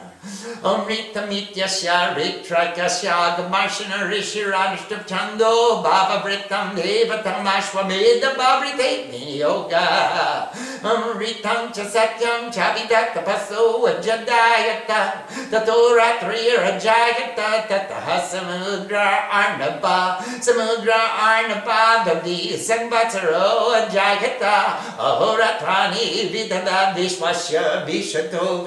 [0.62, 10.50] Amrita Mityasya Ritrakasya Agmarshana Rishi Radishtav Chando Baba Vritam Devatam Ashwameda Babrite Yoga.
[10.82, 22.52] Amritam Cha Satyam Chavidaka Paso Ajadayata Tato Ratri Rajayata Tataha Samudra Arnaba Samudra Arnaba Dadi
[22.54, 28.66] Sanvataro Ajayata Ahoratrani Vidada Vishwasya Vishato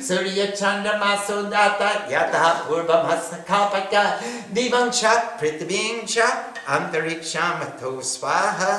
[0.00, 4.22] Surya Chandramasundata Yata Purvamasakapata
[4.54, 8.72] Divanchak Prithvinchak Antarikshamatu Swaha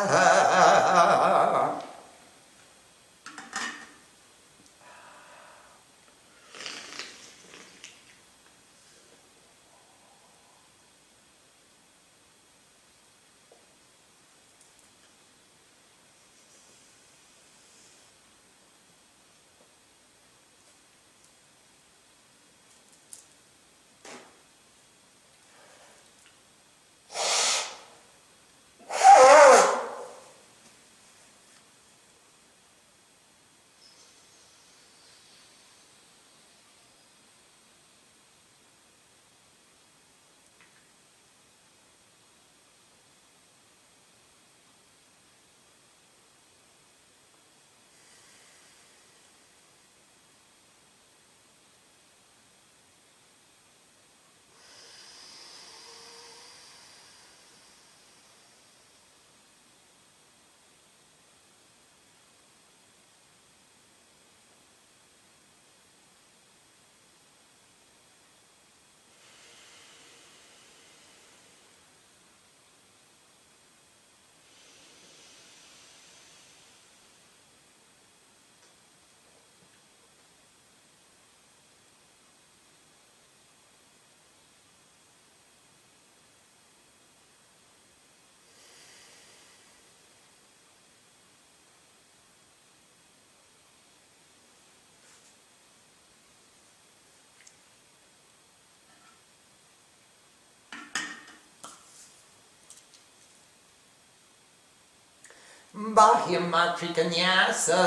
[105.93, 107.81] Bahimatrikanyasa.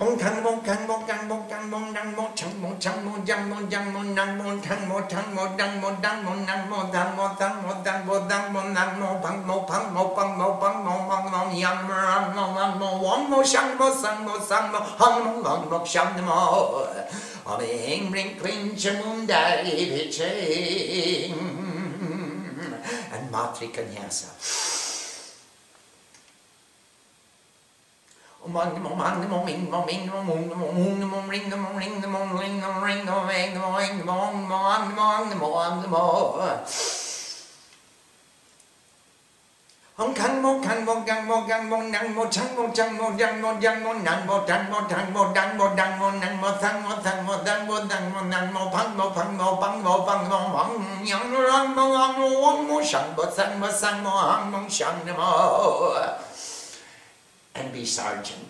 [0.00, 0.40] Om kan
[13.10, 14.80] Angmo, Shangmo, Sangmo, Sangmo,
[15.42, 16.88] the Angmo, Shangmo.
[17.46, 21.34] Aming, Ring, Clincher, Munda, Iviching.
[23.12, 24.30] And Matri Kanyasa.
[40.00, 43.12] Hong kang mo kang mo gang mo gang mo nang mo chang mo chang mo
[43.20, 45.28] yang mo yang mo nang mo mo mo dang mo
[45.76, 48.80] dang mo nang mo sang mo sang mo dang mo dang mo nang mo mo
[48.96, 49.12] mo
[49.84, 50.64] mo mo
[51.04, 51.84] yang rang mo
[52.16, 55.28] mo wong mo sang mo sang mo sang mo hang mo sang mo
[57.52, 58.49] and be sergeant.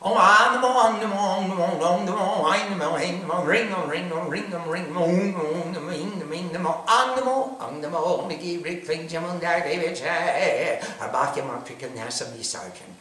[0.00, 3.74] Oh, I'm the one, the one, the one, the one, I'm the one, ring, the
[3.74, 7.24] one, ring, ring, ring, ring, the ring, the ring, the ring, the one, I'm the
[7.24, 9.98] one, I'm the one, Mickey, Rick, Fink, Jim, and Dad, David,
[11.00, 12.94] Arbaki, Mark, Trick, and Nasa, Lee Sergeant.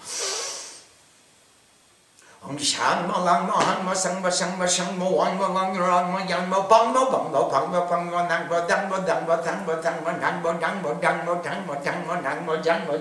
[2.41, 5.47] Ông sáng mà lăng mà hăng mà sang mà sang mà sang mà hoàng mà
[5.47, 8.59] lăng răng mà yang mà đăng mà đăng mà thăng mà thăng mà năng mà
[8.69, 11.67] đăng mà đăng mà thăng mà thăng mà năng mà đăng mà đăng mà thăng
[11.67, 12.97] mà thăng mà năng mà đăng mà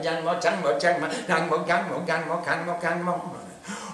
[2.06, 3.45] đăng mà khăn mà khăn mà om an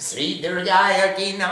[0.00, 1.50] Shri Durga की नम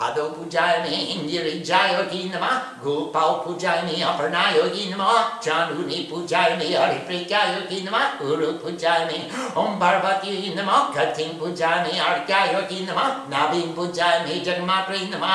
[0.00, 2.44] पादो पूजा में इंद्र जाय की नम
[2.82, 5.02] गोपाल पूजा में अपना की नम
[5.44, 11.98] चांदुनी पूजा में हरिप्रिकाय की नम गुरु पूजा में ओम पार्वती नम कथिन पूजा में
[12.00, 15.26] अर्काय की नम नाभिन पूजा में जगमात्र नम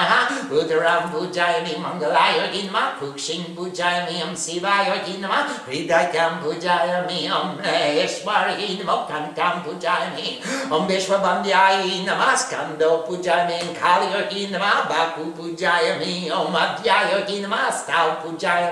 [0.51, 6.77] रुद्राम पूजा में मंगलाय की नम कुक्षिण पूजा में हम शिवाय की नमः हृदयकाम पूजा
[7.09, 13.57] में हम ऐश्वर्य की नमः कंकाम पूजा में ओम विश्व बंध्याय hi namaskando pujaya me
[13.73, 14.21] kalyo
[14.51, 18.21] nama baku me om adhyayo hi namastav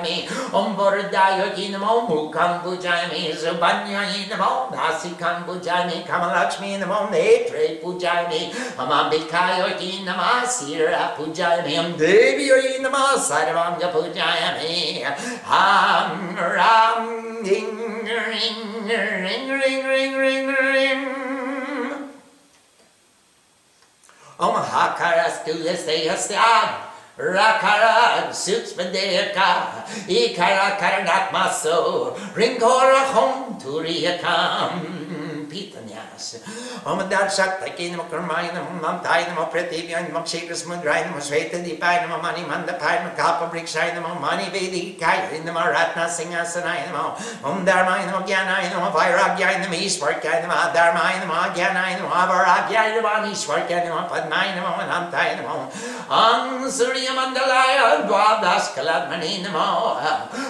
[0.03, 6.77] me om bordayo hi namo mukham pujaya me subanya hi namo nasikam me kamalakshmi
[7.09, 7.81] netre
[8.29, 8.41] me
[8.77, 11.15] amambikayo hi nama sira
[11.65, 15.03] me om deviyo hi nama sarvanga pujaya me
[16.57, 21.34] ram ding ring ring ring ring ring ring.
[24.37, 26.69] Om Hakara skulle säga stad
[27.17, 29.55] Rakara Sutsmedeka
[30.07, 35.04] Ikara Karanatmaso Ringora Hom Turiakam.
[35.55, 36.37] Гитаньяса.
[36.83, 42.17] Омадар Шактаки Нама Курмай Нама Мамтай Нама Пративья Нама Кшипас Мудрай Нама Швета Дипай Нама
[42.17, 48.05] Мани Мандапай Нама Капа Брикшай Нама Мани Веди Кай Нама Ратна Сингасанай Нама Ом Дharmai
[48.07, 48.65] Namo Gyanai
[56.07, 59.97] Om Surya Mandalaya Dvadaskalatmani Namo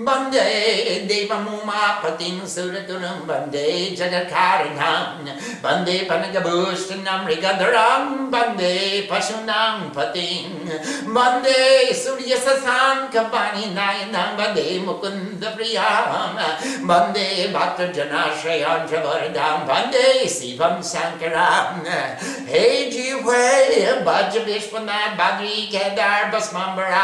[0.05, 0.41] वन्दे
[1.09, 3.69] देवमुमापतिं सुरतुलं वन्दे
[3.99, 4.97] जगत्कारिणां
[5.63, 8.01] वन्दे पनकभूषणं मृगधरां
[8.33, 8.75] वन्दे
[9.11, 10.43] पशूनां पतिं
[11.15, 11.63] वन्दे
[12.01, 15.95] सूर्यससां कपाणिनायनां वन्दे मुकुन्दप्रियां
[16.91, 18.77] वन्दे भक्तजनाश्रयां
[19.07, 21.97] वरदां वन्दे शिवं शङ्करां
[22.51, 23.43] हे जीवे
[24.07, 27.03] भज विश्वनाथ भद्री केदार भस्मम्बरा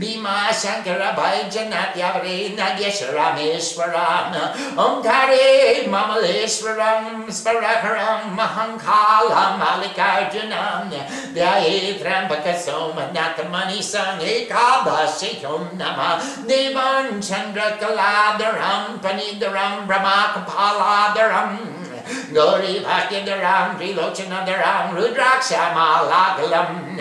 [0.00, 4.36] भीमा शङ्कर भय जनात्या Yari Nagesaram Iswaram
[4.76, 10.92] Umkari Mamaliswaram Svarakaram Mahankala Malikarjanam
[11.32, 21.83] Vyayitram Pakasoma Natamani Sangikaba Sikum Nama Nivan Chandra Kaladaram Panidaram Brahma Kapaladaram.
[22.32, 26.96] Gauri Bhaktadaram Trilochanadaram Rudraksha Malagalam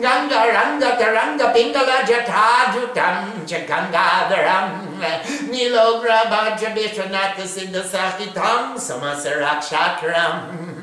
[0.00, 4.68] Ganga Ranga Taranga Pingala Jatajutam Chakangadaram
[5.48, 10.73] Nilogra Bhaja Vishwanatha Siddha Sakitam Samasarakshatram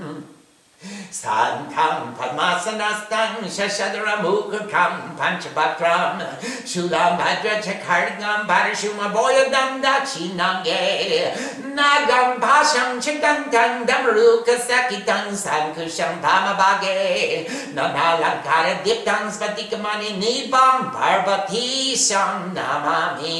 [1.13, 6.21] स्थान्थं पद्मासनस्तं शशधरमुखं पञ्चपत्रं
[6.71, 10.79] शूलं भद्रच खड्गं परशुमभोयुदं दक्षिणाङ्गे
[11.79, 16.97] नागं भाषं च गन्धं दमरुकसकितं सङ्कुशं भामभागे
[17.77, 23.39] नभालङ्कारदीप्तं स्फटिकमणिनिपं पर्वतीशं Namami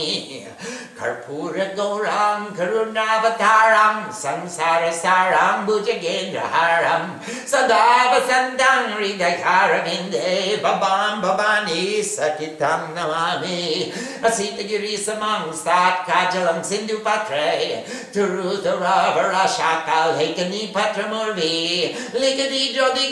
[1.00, 12.00] कर्पूरगौरां करुणावतारा Sam Namami Karpura Gaurang Karunavataram Samsara Saram Bhujagendraharam Sadava Sandang Ridakaravinde Babam Babani
[12.00, 23.12] Sakitam Namami Asita Giri Samang Sat Kajalam Sindhu Patre Turutharavara Shakal Hekani Patramurvi Likadi Jodi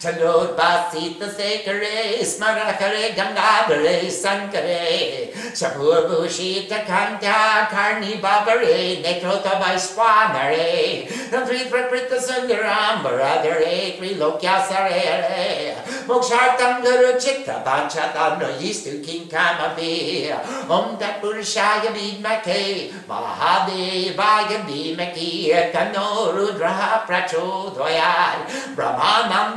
[0.00, 5.30] Chalot Basita Sekare Smarakare Gangabare Sankare.
[5.50, 15.74] Shapur Bushita Kanta Karni Babare Netrota Vaiswanare Tantri Prakrita Sundaram Baradare Trilokya Sarere
[16.06, 20.30] Mokshartam Guru Chitta Panchatam Yistu King Kamavi
[20.68, 28.46] Om Tat Purushaya Vidmake Mahadevaya Vimaki Tano Rudraha Prachodayat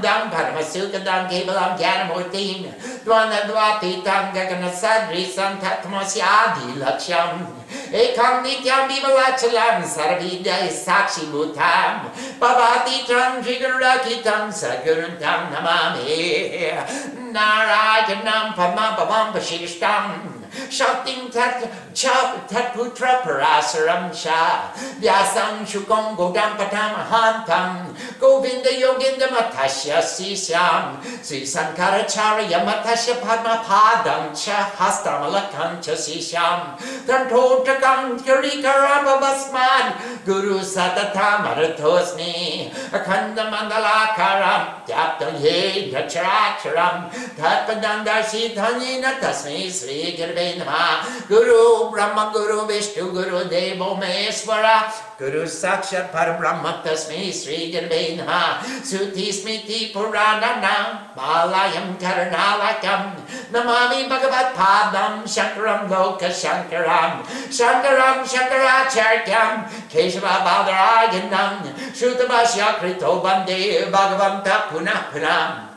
[0.04, 2.68] Brahmanandam Paramasukadam Kevalam Gyanamurtim
[3.06, 7.48] Dvanadvatitam Gaganasadri Santatmasyadi Laksham
[7.92, 16.76] Ekam Nityam Vivalachalam Sarvidya Sakshi Bhutam Bhavati Tram Jigarakitam Sadguruntam Namami
[17.32, 26.94] Narayanam Padma Bhavam Vashishtam Shaktim Tat Chap Tat Putra Parasaram Sha Vyasam Shukam Godam Patam
[27.10, 36.78] Hantam Govinda Yoginda Matasya Sisyam Sri Sankaracharya Matasya Padma Padam Cha Hastamalakam Cha Sisyam
[37.08, 38.20] Tantotakam
[39.24, 51.28] Basmad Guru Satatam Aratosmi Akhanda Mandalakaram Tyaptam Ye Dacharacharam Tatpadanda Shitanyina Tasmi Sri Girve Namaha
[51.28, 59.30] Guru Brahma Guru Vishnu Guru Devo Maheshwara Guru Sakshat Parabrahma Tasmi Sri Girve Namaha Suti
[59.32, 63.16] Smiti Purananam Malayam Karnalakam
[63.52, 75.10] Namami Bhagavat Padam Shankaram Loka Shankaram Shankaram Shankaracharyam Keshava Badarayanam Shrutabhashya Krito Bande Bhagavanta Punah
[75.12, 75.73] Punam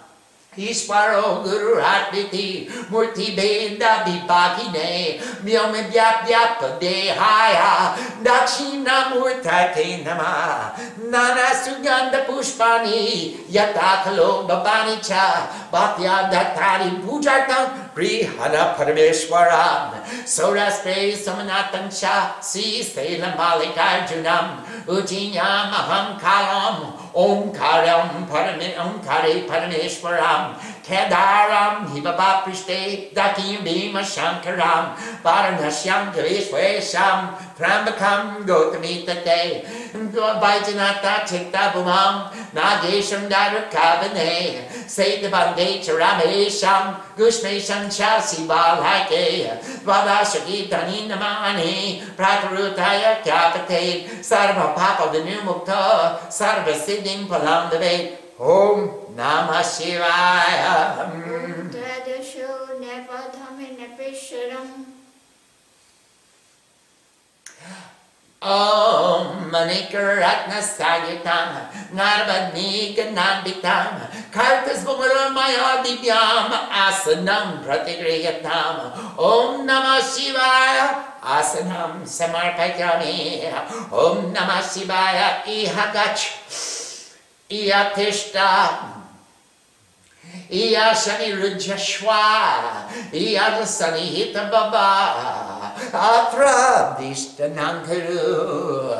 [0.57, 7.95] Ishvaro Guru Hatmiti Murti Benda Vipakine Myome Vyap Vyap Dehaya
[8.25, 10.73] Dakshina Murtate Nama
[11.11, 23.19] Nana Suganda Pushpani Yatakalo Babani Cha Bhatya Dattari Pujartam Prihana Parameshwaram Soraspe Samanatan Cha Siste
[23.35, 30.53] Malikarjunam Ujinyam Aham Kalam Omkaram Parame Omkare Parameshwaram
[30.87, 45.83] Kedaram Hibabapriste, Dakim Bhima Shankaram Varanashyam Gavishwesham Trambakam Gotamitate Vaijanata Chitta Bhumam Nagesham Darakavane Saitavande
[45.85, 58.81] Charamesham Gushmesham Chasi Balhake Vadashaki Dhaninamani Prakarutaya Kapate Sarva Papa Vinumukta Sarva Siddhim Palamdave ओम
[59.19, 60.59] नमः शिवाय।
[68.43, 71.49] ॐ मणिकरत्नस्थायितां
[71.97, 73.87] नार्वनीकनाम्बितां
[74.35, 78.81] खर्तस्फुगुरुमयोदिव्याम् आसनं प्रतिगृह्यताम्।
[79.19, 80.79] ॐ नमः शिवाय।
[81.25, 83.53] आसनं समर्पयामि।
[83.93, 86.21] ॐ नमः शिवाय। इह गच्छ।
[87.49, 88.95] Ia testa.
[90.51, 92.83] Ia shani rujashwa.
[93.13, 95.71] Ia dasani hita baba.
[95.95, 98.91] Atra dishtanankaru.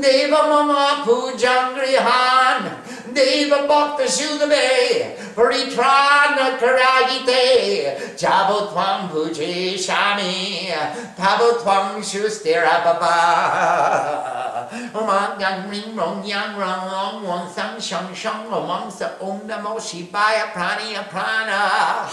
[0.00, 2.87] Deva mama pujangrihan.
[3.14, 10.70] Deva Bhakta Sudave Paritrana Karagite Jabotvam Puji Shami
[11.16, 18.90] Pavotvam Shustira Baba Om Yang Ring Rong Yang Rong Long Wang Sang Shang Shang Om
[18.90, 22.04] Sa Om Namo Shivaya Praniya Prana.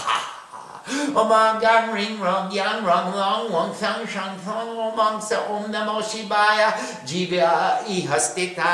[1.12, 6.00] Om Yang Ring Rong Yang Rong Long Wang Sang Shang Shang Om Sa Om Namo
[6.00, 6.72] Shivaya
[7.04, 8.72] Jivya Ihastita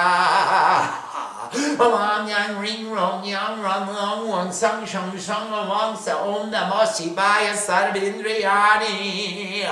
[1.51, 6.87] Om Yang Ring Rong Yang Rong Long Wang Sang Shang Shang Om Sa Om Namo
[6.87, 9.67] Shivaya Sarvindriyani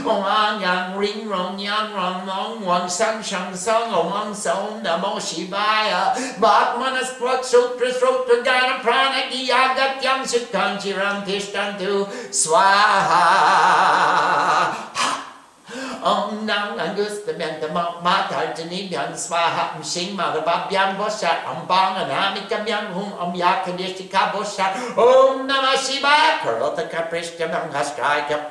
[0.00, 0.24] Om
[0.60, 6.16] Yang Ring Rong Yang Rong Long Wang Sang Shang Sang Om Sa Om Namo Shivaya
[6.40, 13.28] Bhatmanas Prak Sutra Sutra Gana Prana Giyagat Yang Sukhan Chiram Tishtantu Swaha
[15.66, 24.70] Om Nam Angustamyantam Matarjanibhyam Swaham Shing Madhavabhyam Voshar Om Banga Namikamyam Hum Om Yakadishika Voshar
[24.94, 28.46] Om Namah Shivaya Karotaka Prishtamam Hashkaya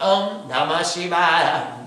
[0.00, 1.86] Om Namah Shivaya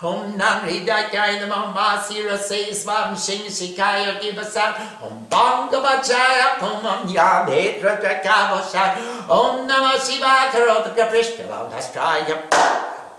[0.00, 7.98] Om Nam Hridayaya Namah Masira Sesvam Shing Shikaya Givasam Om Banga Vajaya Om Om Yamedra
[7.98, 12.95] Drakavashaya Om Namah Shivaya Karotaka Prishtamam Hashkaya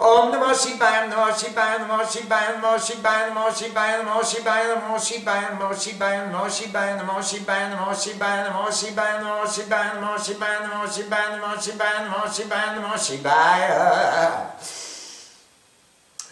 [0.00, 5.52] Om Namah Shivaya, Namah Shivaya, Namah Shivaya, Namah Shivaya, Namah Shivaya, Namah Shivaya, Namah Shivaya,
[5.52, 10.88] Namah Shivaya, Namah Shivaya, Namah Shivaya, Namah Shivaya, Namah Shivaya, Namah Shivaya, Namah Shivaya, Namah
[10.88, 14.79] Shivaya, Namah Shivaya, Namah Shivaya, Namah Shivaya.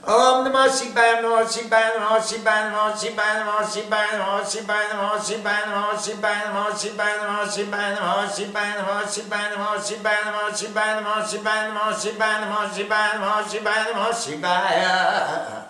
[0.00, 5.64] Om Namah Shivaya, Namah Shivaya, Namah Shivaya, Namah Shivaya, Namah Shivaya, Namah Shivaya, Namah Shivaya,
[5.68, 11.22] Namah Shivaya, Namah Shivaya, Namah Shivaya, Namah Shivaya, Namah Shivaya, Namah Shivaya, Namah Shivaya, Namah
[11.28, 15.69] Shivaya, Namah Shivaya, Namah Shivaya, Namah Shivaya, Namah Shivaya,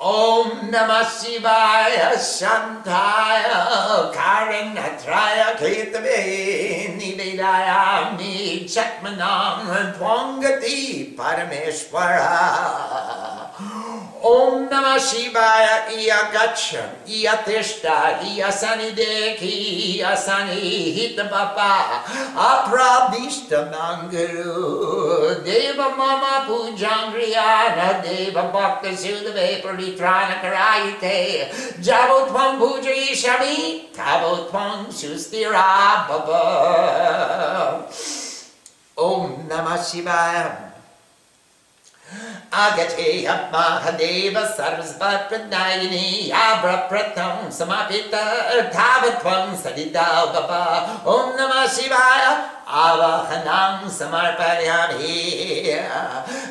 [0.00, 12.80] Om Namah Shivaya Shantaya Karanatraya Ketave Nivedayami Chakmanam Twangati Parameshwara.
[14.24, 22.04] Om Namah Shivaya Iya Gacham Iya Tishta Iya Sanideki Iya Sanihita Bapa
[22.36, 31.48] Aprabhishta Manguru Deva Mama Pujangriana Deva Bhakta Sudhavepari Tranakarayate,
[31.80, 36.42] Jabotwam Bujishami, Kabotwam Sustirababa.
[38.96, 40.70] Om Namah Shivaya.
[42.52, 55.74] Agate Mahadeva Sarvasvat Pradayini samapita, tava Samapita Tavatvam Sadidavaba Om Namah Shivaya Avahanam Samarpayami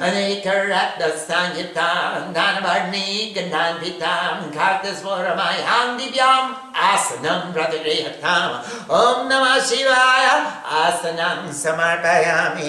[0.04, 8.60] Anekaratna Sangitam Danavarni Gananvitam Kartasvaramaya Divyam Asanam Pratagrihatam
[8.90, 12.68] Om Namah Shivaya Asanam Samarpayami.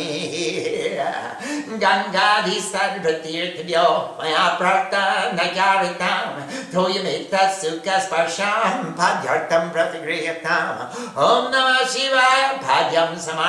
[1.80, 10.86] Gangadi Sarvatirtibyo Maya Prakta Nagaritam Toyamita Sukha Sparsham Padyartam Pratagrihatam
[11.18, 13.39] Om Namah Shivaya Padyam Samarpayami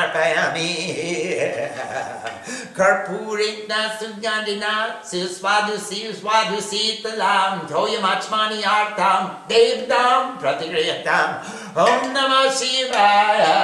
[2.73, 11.29] Karpuritna Sugandina Suswadu Suswadu Sitalam Toyamachmani Artam Devdam Pratigriyatam
[11.75, 13.55] Om Namah Shivaya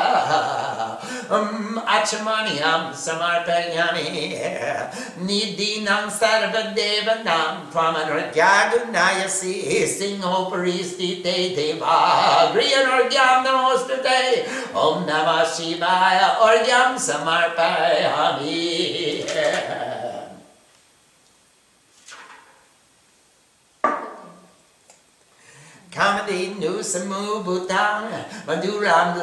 [1.30, 4.08] Om Achamaniam Samarpayami
[5.20, 9.56] Nidinam Sarvadevanam Tvamanurgyagunayasi
[9.88, 14.22] Singhoparistite Deva Griyanorgyam Namostate
[14.76, 16.17] Om Namah Shivaya
[16.98, 16.98] Samarpayami
[18.38, 19.97] Kamadi
[25.98, 28.06] nu samu butang
[28.46, 29.18] maduram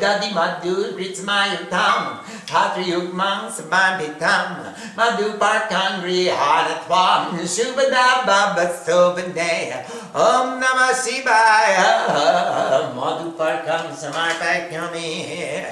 [0.00, 2.18] dadi madu britsmayutam
[2.50, 11.90] patriyukmang sababitam madu parkangri hanatvam shubada baba sobane om namah shivaya
[12.98, 15.62] madu parkam samarpayami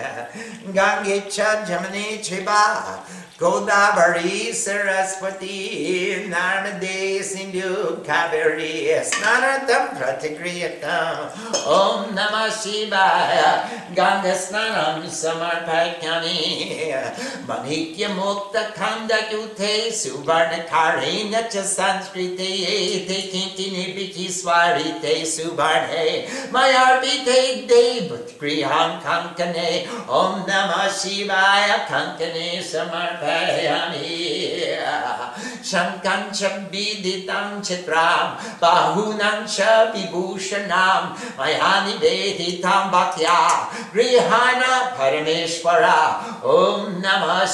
[0.72, 3.02] gangecha jamani chiba
[3.36, 11.35] Godavari Saraswati Narmade Sindhu Kaveri Snanatam Pratigriyatam
[11.66, 16.94] Om Namah Shivaya Ganga Snanam Samarpayami
[17.44, 26.24] Manikya Mukta Kanda Yute Suvarna Karina Cha Sanskrite Te Kintini Biki Swarite Suvarne.
[26.52, 28.39] Mayarbite Devat
[33.24, 35.14] Griham Kankane Om Namah Shivaya Kankane Samarpayami Payami
[35.64, 36.28] Shankan
[36.68, 39.48] Viditam Chitram Bahunan
[39.94, 47.48] Vibhushanam Mayani Veditam Bhaktya Grihana Parameshwara Om Namah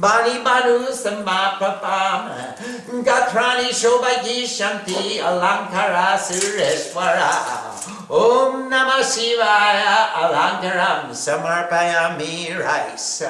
[0.00, 2.32] Bani Banu Sambapapam
[3.04, 7.68] Gatrani Shobhagi Shanti Alankara Sureshwara.
[8.08, 13.22] Om Namah Shivaya Alankaram Samarpayami Rice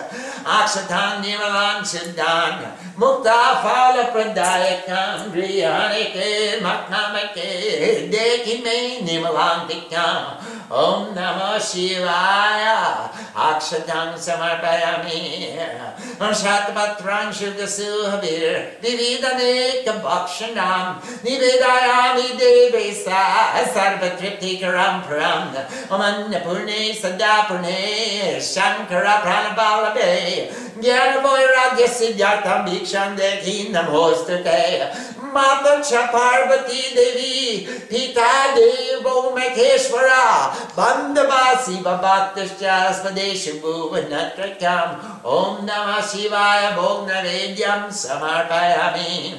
[0.46, 2.64] Akshatan Nimalan Siddhan
[2.96, 9.04] Mukta Phala Pradayakam Griyanike Maknamake Dekime
[10.70, 12.64] ओम नमः शिवाय।
[13.44, 15.20] अक्षतं समर्पयामि।
[16.40, 18.42] शतपत्रां शुद्धसुहवीर
[18.82, 20.84] विविधनेकभक्षणां
[21.24, 23.22] निवेदयामि देवे सा
[23.66, 25.44] सर्वतृप्तिकरां पुरं
[25.98, 30.10] अन्नपूर्णे सदा पूर्णे शङ्कर प्राणपालवे
[30.82, 34.60] ज्ञानवैराग्यसिद्धार्थं भिक्षां देखि नमोऽस्तु ते
[35.34, 37.34] माता च पार्वती देवी,
[37.90, 40.24] पिता देवो Maheshwara
[40.76, 49.34] Bandhavasi Bhabatascha Spadeshu Bhuvanatrakam Om Namah Shivaya Bhognavedyam Samarpayami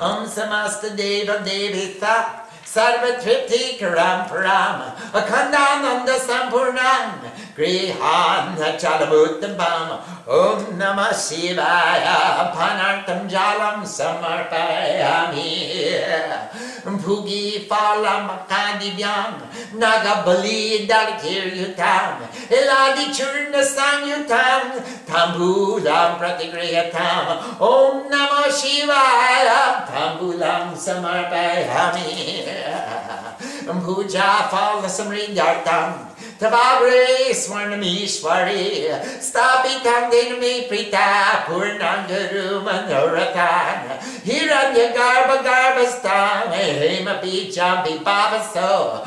[0.00, 7.20] Om Samasta Deva Devita Sarvatripti Karam Param Akhandananda Sampurnam
[7.54, 15.52] Grihan Chalabhutabam Om Namah Shivaya Panartam Jalam Samarpayami
[16.84, 19.40] Bhugi Phalam Kadivyam
[19.76, 26.18] Nagabali Dalkiryutam Eladi Churna Sanyutam Tambulam
[32.54, 38.88] Pratigriyatam Om Namah Shivaya Tambulam Samarpayami Puja Phala Samridyartam Tavagre Swarnamishwari
[39.20, 49.04] Stapitam Dinami Prita Purnangaru Manoratan Hiranya Garba Garbastam Hema Picham Pipavaso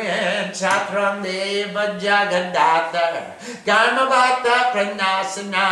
[0.00, 2.92] में छात्रम देव जगदात
[3.68, 5.66] कर्मवात प्रनाशना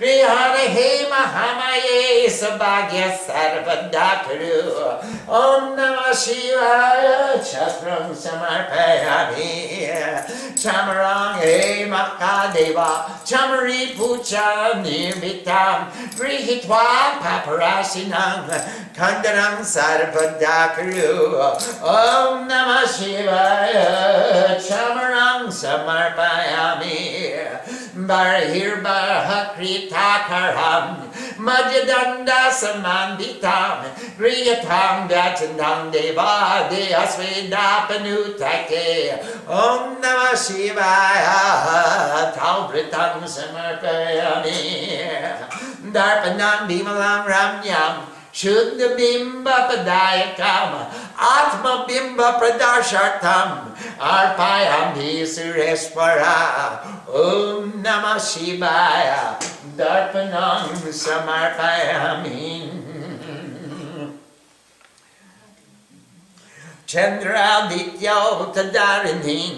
[0.00, 4.60] विहर हे महामये सौभाग्य सर्वदा खड़ु
[5.40, 7.06] ओम नमः शिवाय
[7.52, 9.52] छात्रम समर्पयामि
[10.56, 18.48] Chamarang Hema Kadeva Chamari Pucha Nirmitam Grihitwa Paparasinam
[18.94, 21.36] Kandaram Sarvadakaru
[21.82, 24.56] Om Namah Shivaya.
[24.56, 27.55] Chamarang Samarpayami
[28.06, 33.84] Barhir Barhakritakarham Majadanda Samanditam
[34.16, 44.60] Griyatam Dachandam Deva Deasvedapanutake Om Namah Shivaya Taubritam Samarpayami.
[45.92, 54.92] Darpanam Bimalam Ramyam Shuddha Bimba Padayakam Atma Bimba Pradarshartam Arpayam
[55.24, 59.40] Sureshwara Om Namah Shivaya
[59.74, 62.85] Darpanam Samarpayami
[66.86, 69.56] Chandraditya Tadarinim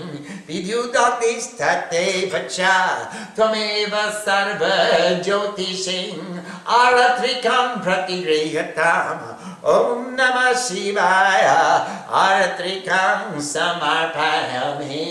[0.49, 9.19] Vidyudatistate Vacha Tvameva Sarva Jyotishin Aratrikam Pratigrihatam
[9.63, 15.09] Om Namah Shivaya Aratrikam Samarpayami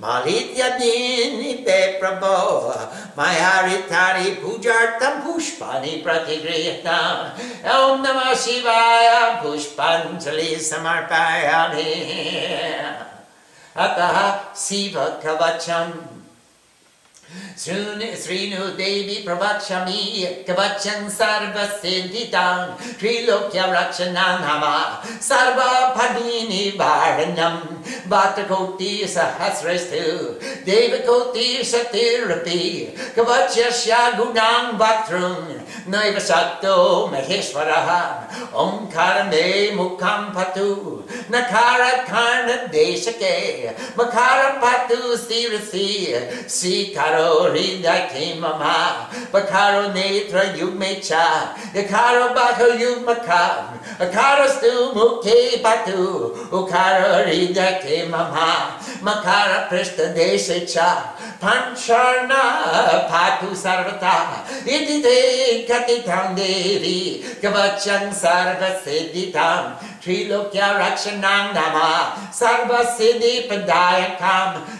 [0.00, 2.72] Malikabdi Sugandini Malityadini te prabho
[3.16, 11.90] Mayaritari pujartam pushpani pratigriyatam Om Namah Shivaya pushpanjali samarpayami
[17.60, 32.96] Srinu Devi Pravachami Kavacham Sarva Siddhitam Trilokya Rakshananama Sarva Padini Varanam Bhattakoti Sahasrastu Devakoti Satirapi
[33.14, 38.30] Kavachasya Gunam Bhaktrum Naiva Satto Maheshwaraha
[47.50, 60.14] Orinakimama, Bakaro Netra Yumecha, Yakaro Bako Yumakam, Akaro Stu Muke Batu, Ukaro Rinakimama, Makara Prishta
[60.14, 73.48] Deshecha, Pancharna Patu Sarvata, Idide Katitam Devi, Kavachang Sarva Siddhitam, Trilokya Rakshanang Nama, Sarva Siddhi
[73.48, 74.79] Padayakam,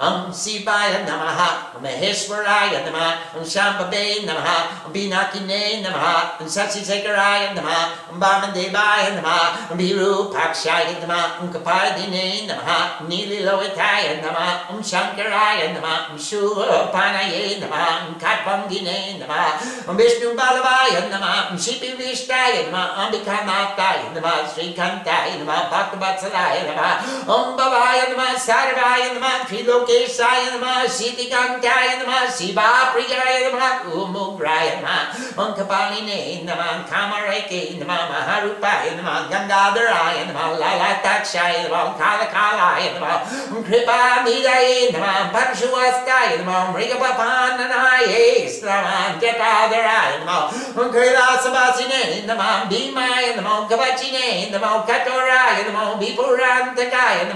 [0.00, 8.10] Om Shivaya Namaha, Om Maheshwaraya Namaha, Om Shambhabe Namaha, Om Binakine Namaha, Om Sachisekaraya Namaha,
[8.10, 16.10] Om Bhamadevaya Namaha, Om Virupakshaya Namaha, Om Kapadine Namaha, Om Nililoitaya Namaha, Om Shankaraya Namaha,
[16.10, 23.12] Om Shurapanaye Namaha, Om Katpangine Namaha, Om Vishnu Balavaya Namaha, Om Shipi Vishtaya Namaha, Om
[23.12, 30.88] Bikamataya Namaha, Sri Kantaya Namaha, Bhaktavatsalaya Namaha, Om Bhavaya Namaha, Sarvaya Namaha, Triloke Kesaya Namah,
[30.88, 40.30] Siddhikantaya Namah, Siva Priyaya Namah, Umugraya Namah, Om Kapaline Namah, Kamareke Namah, Maharupaya Namah, Gangadharaya
[40.30, 43.18] Namah, Lalatakshaya Namah, Kalakalaya Namah,
[43.52, 50.48] Om Kripa Nidaya Namah, Parshuastaya Namah, Mrigapapananaye Namah, Jatadharaya Namah,
[50.78, 57.32] Om Kailasabasine Namah, Bhimaya Namah, Kavachine Namah, Katoraya Namah, Vipurantakaya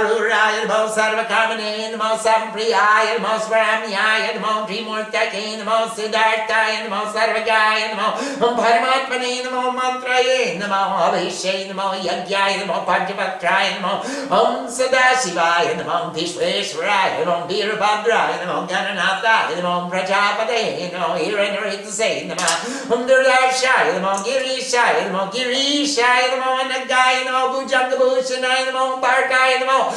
[0.00, 7.12] Namah, Brishankaya Namah, Vrishabharu Raya Namo Namo Sampriyaya Namo Swaramyaya Namo Trimurtake Namo Siddharthaya Namo
[7.12, 14.00] Sarvagaya Namo Paramatmane Namo Mantraye Namo Abhishe Namo Yagyaya Namo Panchavatraya Namo
[14.30, 24.00] Om Sadashivaya Namo Vishweshwaraya Namo Virabhadraya Namo Gananathaya Namo Prajapate Namo Hiranyaritase Namo Om Durdarshaya
[24.00, 29.89] Namo Girishaya Namo Girishaya Namo Anagaya Namo Bhujangabhushanaya Namo Parkaya Namo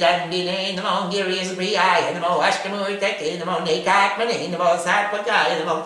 [0.00, 5.58] Dundine, the more Girius Bria, the more Ashkamur Teki, the more Nakatmani, the more Satvakai,
[5.58, 5.82] the more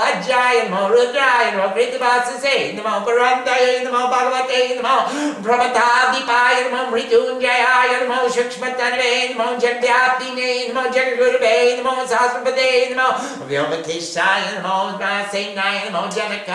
[0.00, 5.04] Ajay, the more Rudrai, the more Kritabasase, the more Parantaya, the more Bhagavate, the more
[5.44, 12.06] Prabhatadipaya, the more Mritunjaya, the more Shukshmatane, the more Jagdapine, the more Jagagurube, the more
[12.06, 13.14] Sasvapade, the more
[13.48, 16.54] Vyomatishaya, the more Masenaya, the more Janakaya,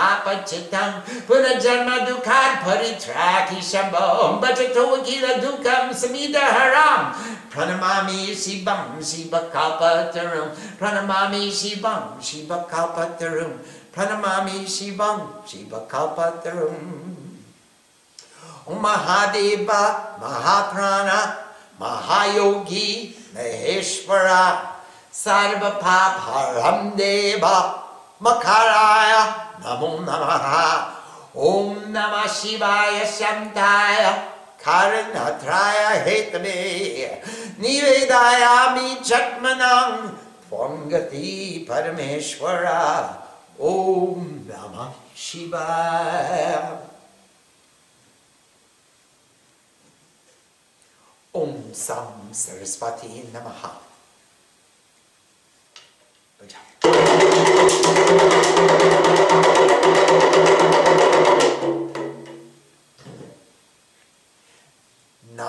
[1.26, 7.34] Puna Janma Dukad Paritraki shambham bhajato akila dukkam samida haram.
[7.56, 13.56] Pranamami sivam sivakapataram pranamami sivam sivakapataram
[13.94, 16.76] pranamami sivam sivakapataram
[18.66, 21.36] Om Mahadeva Mahaprana
[21.80, 24.76] Mahayogi Maheshwara
[25.10, 27.78] Sarvapapharam Deva
[28.20, 30.95] Makaraya Namo Namaha
[31.36, 34.04] ॐ नमः शिवाय शाय
[34.60, 37.22] कारनाथ्राय हेतमेय
[37.60, 40.08] निवेदायामि चमनां
[41.68, 42.80] परमेश्वरा।
[43.60, 46.62] ॐ नमः शिवाय।
[51.36, 53.68] ॐ सं सरस्वती नमः।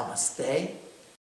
[0.08, 0.16] Namaha.
[0.16, 0.86] Namaste.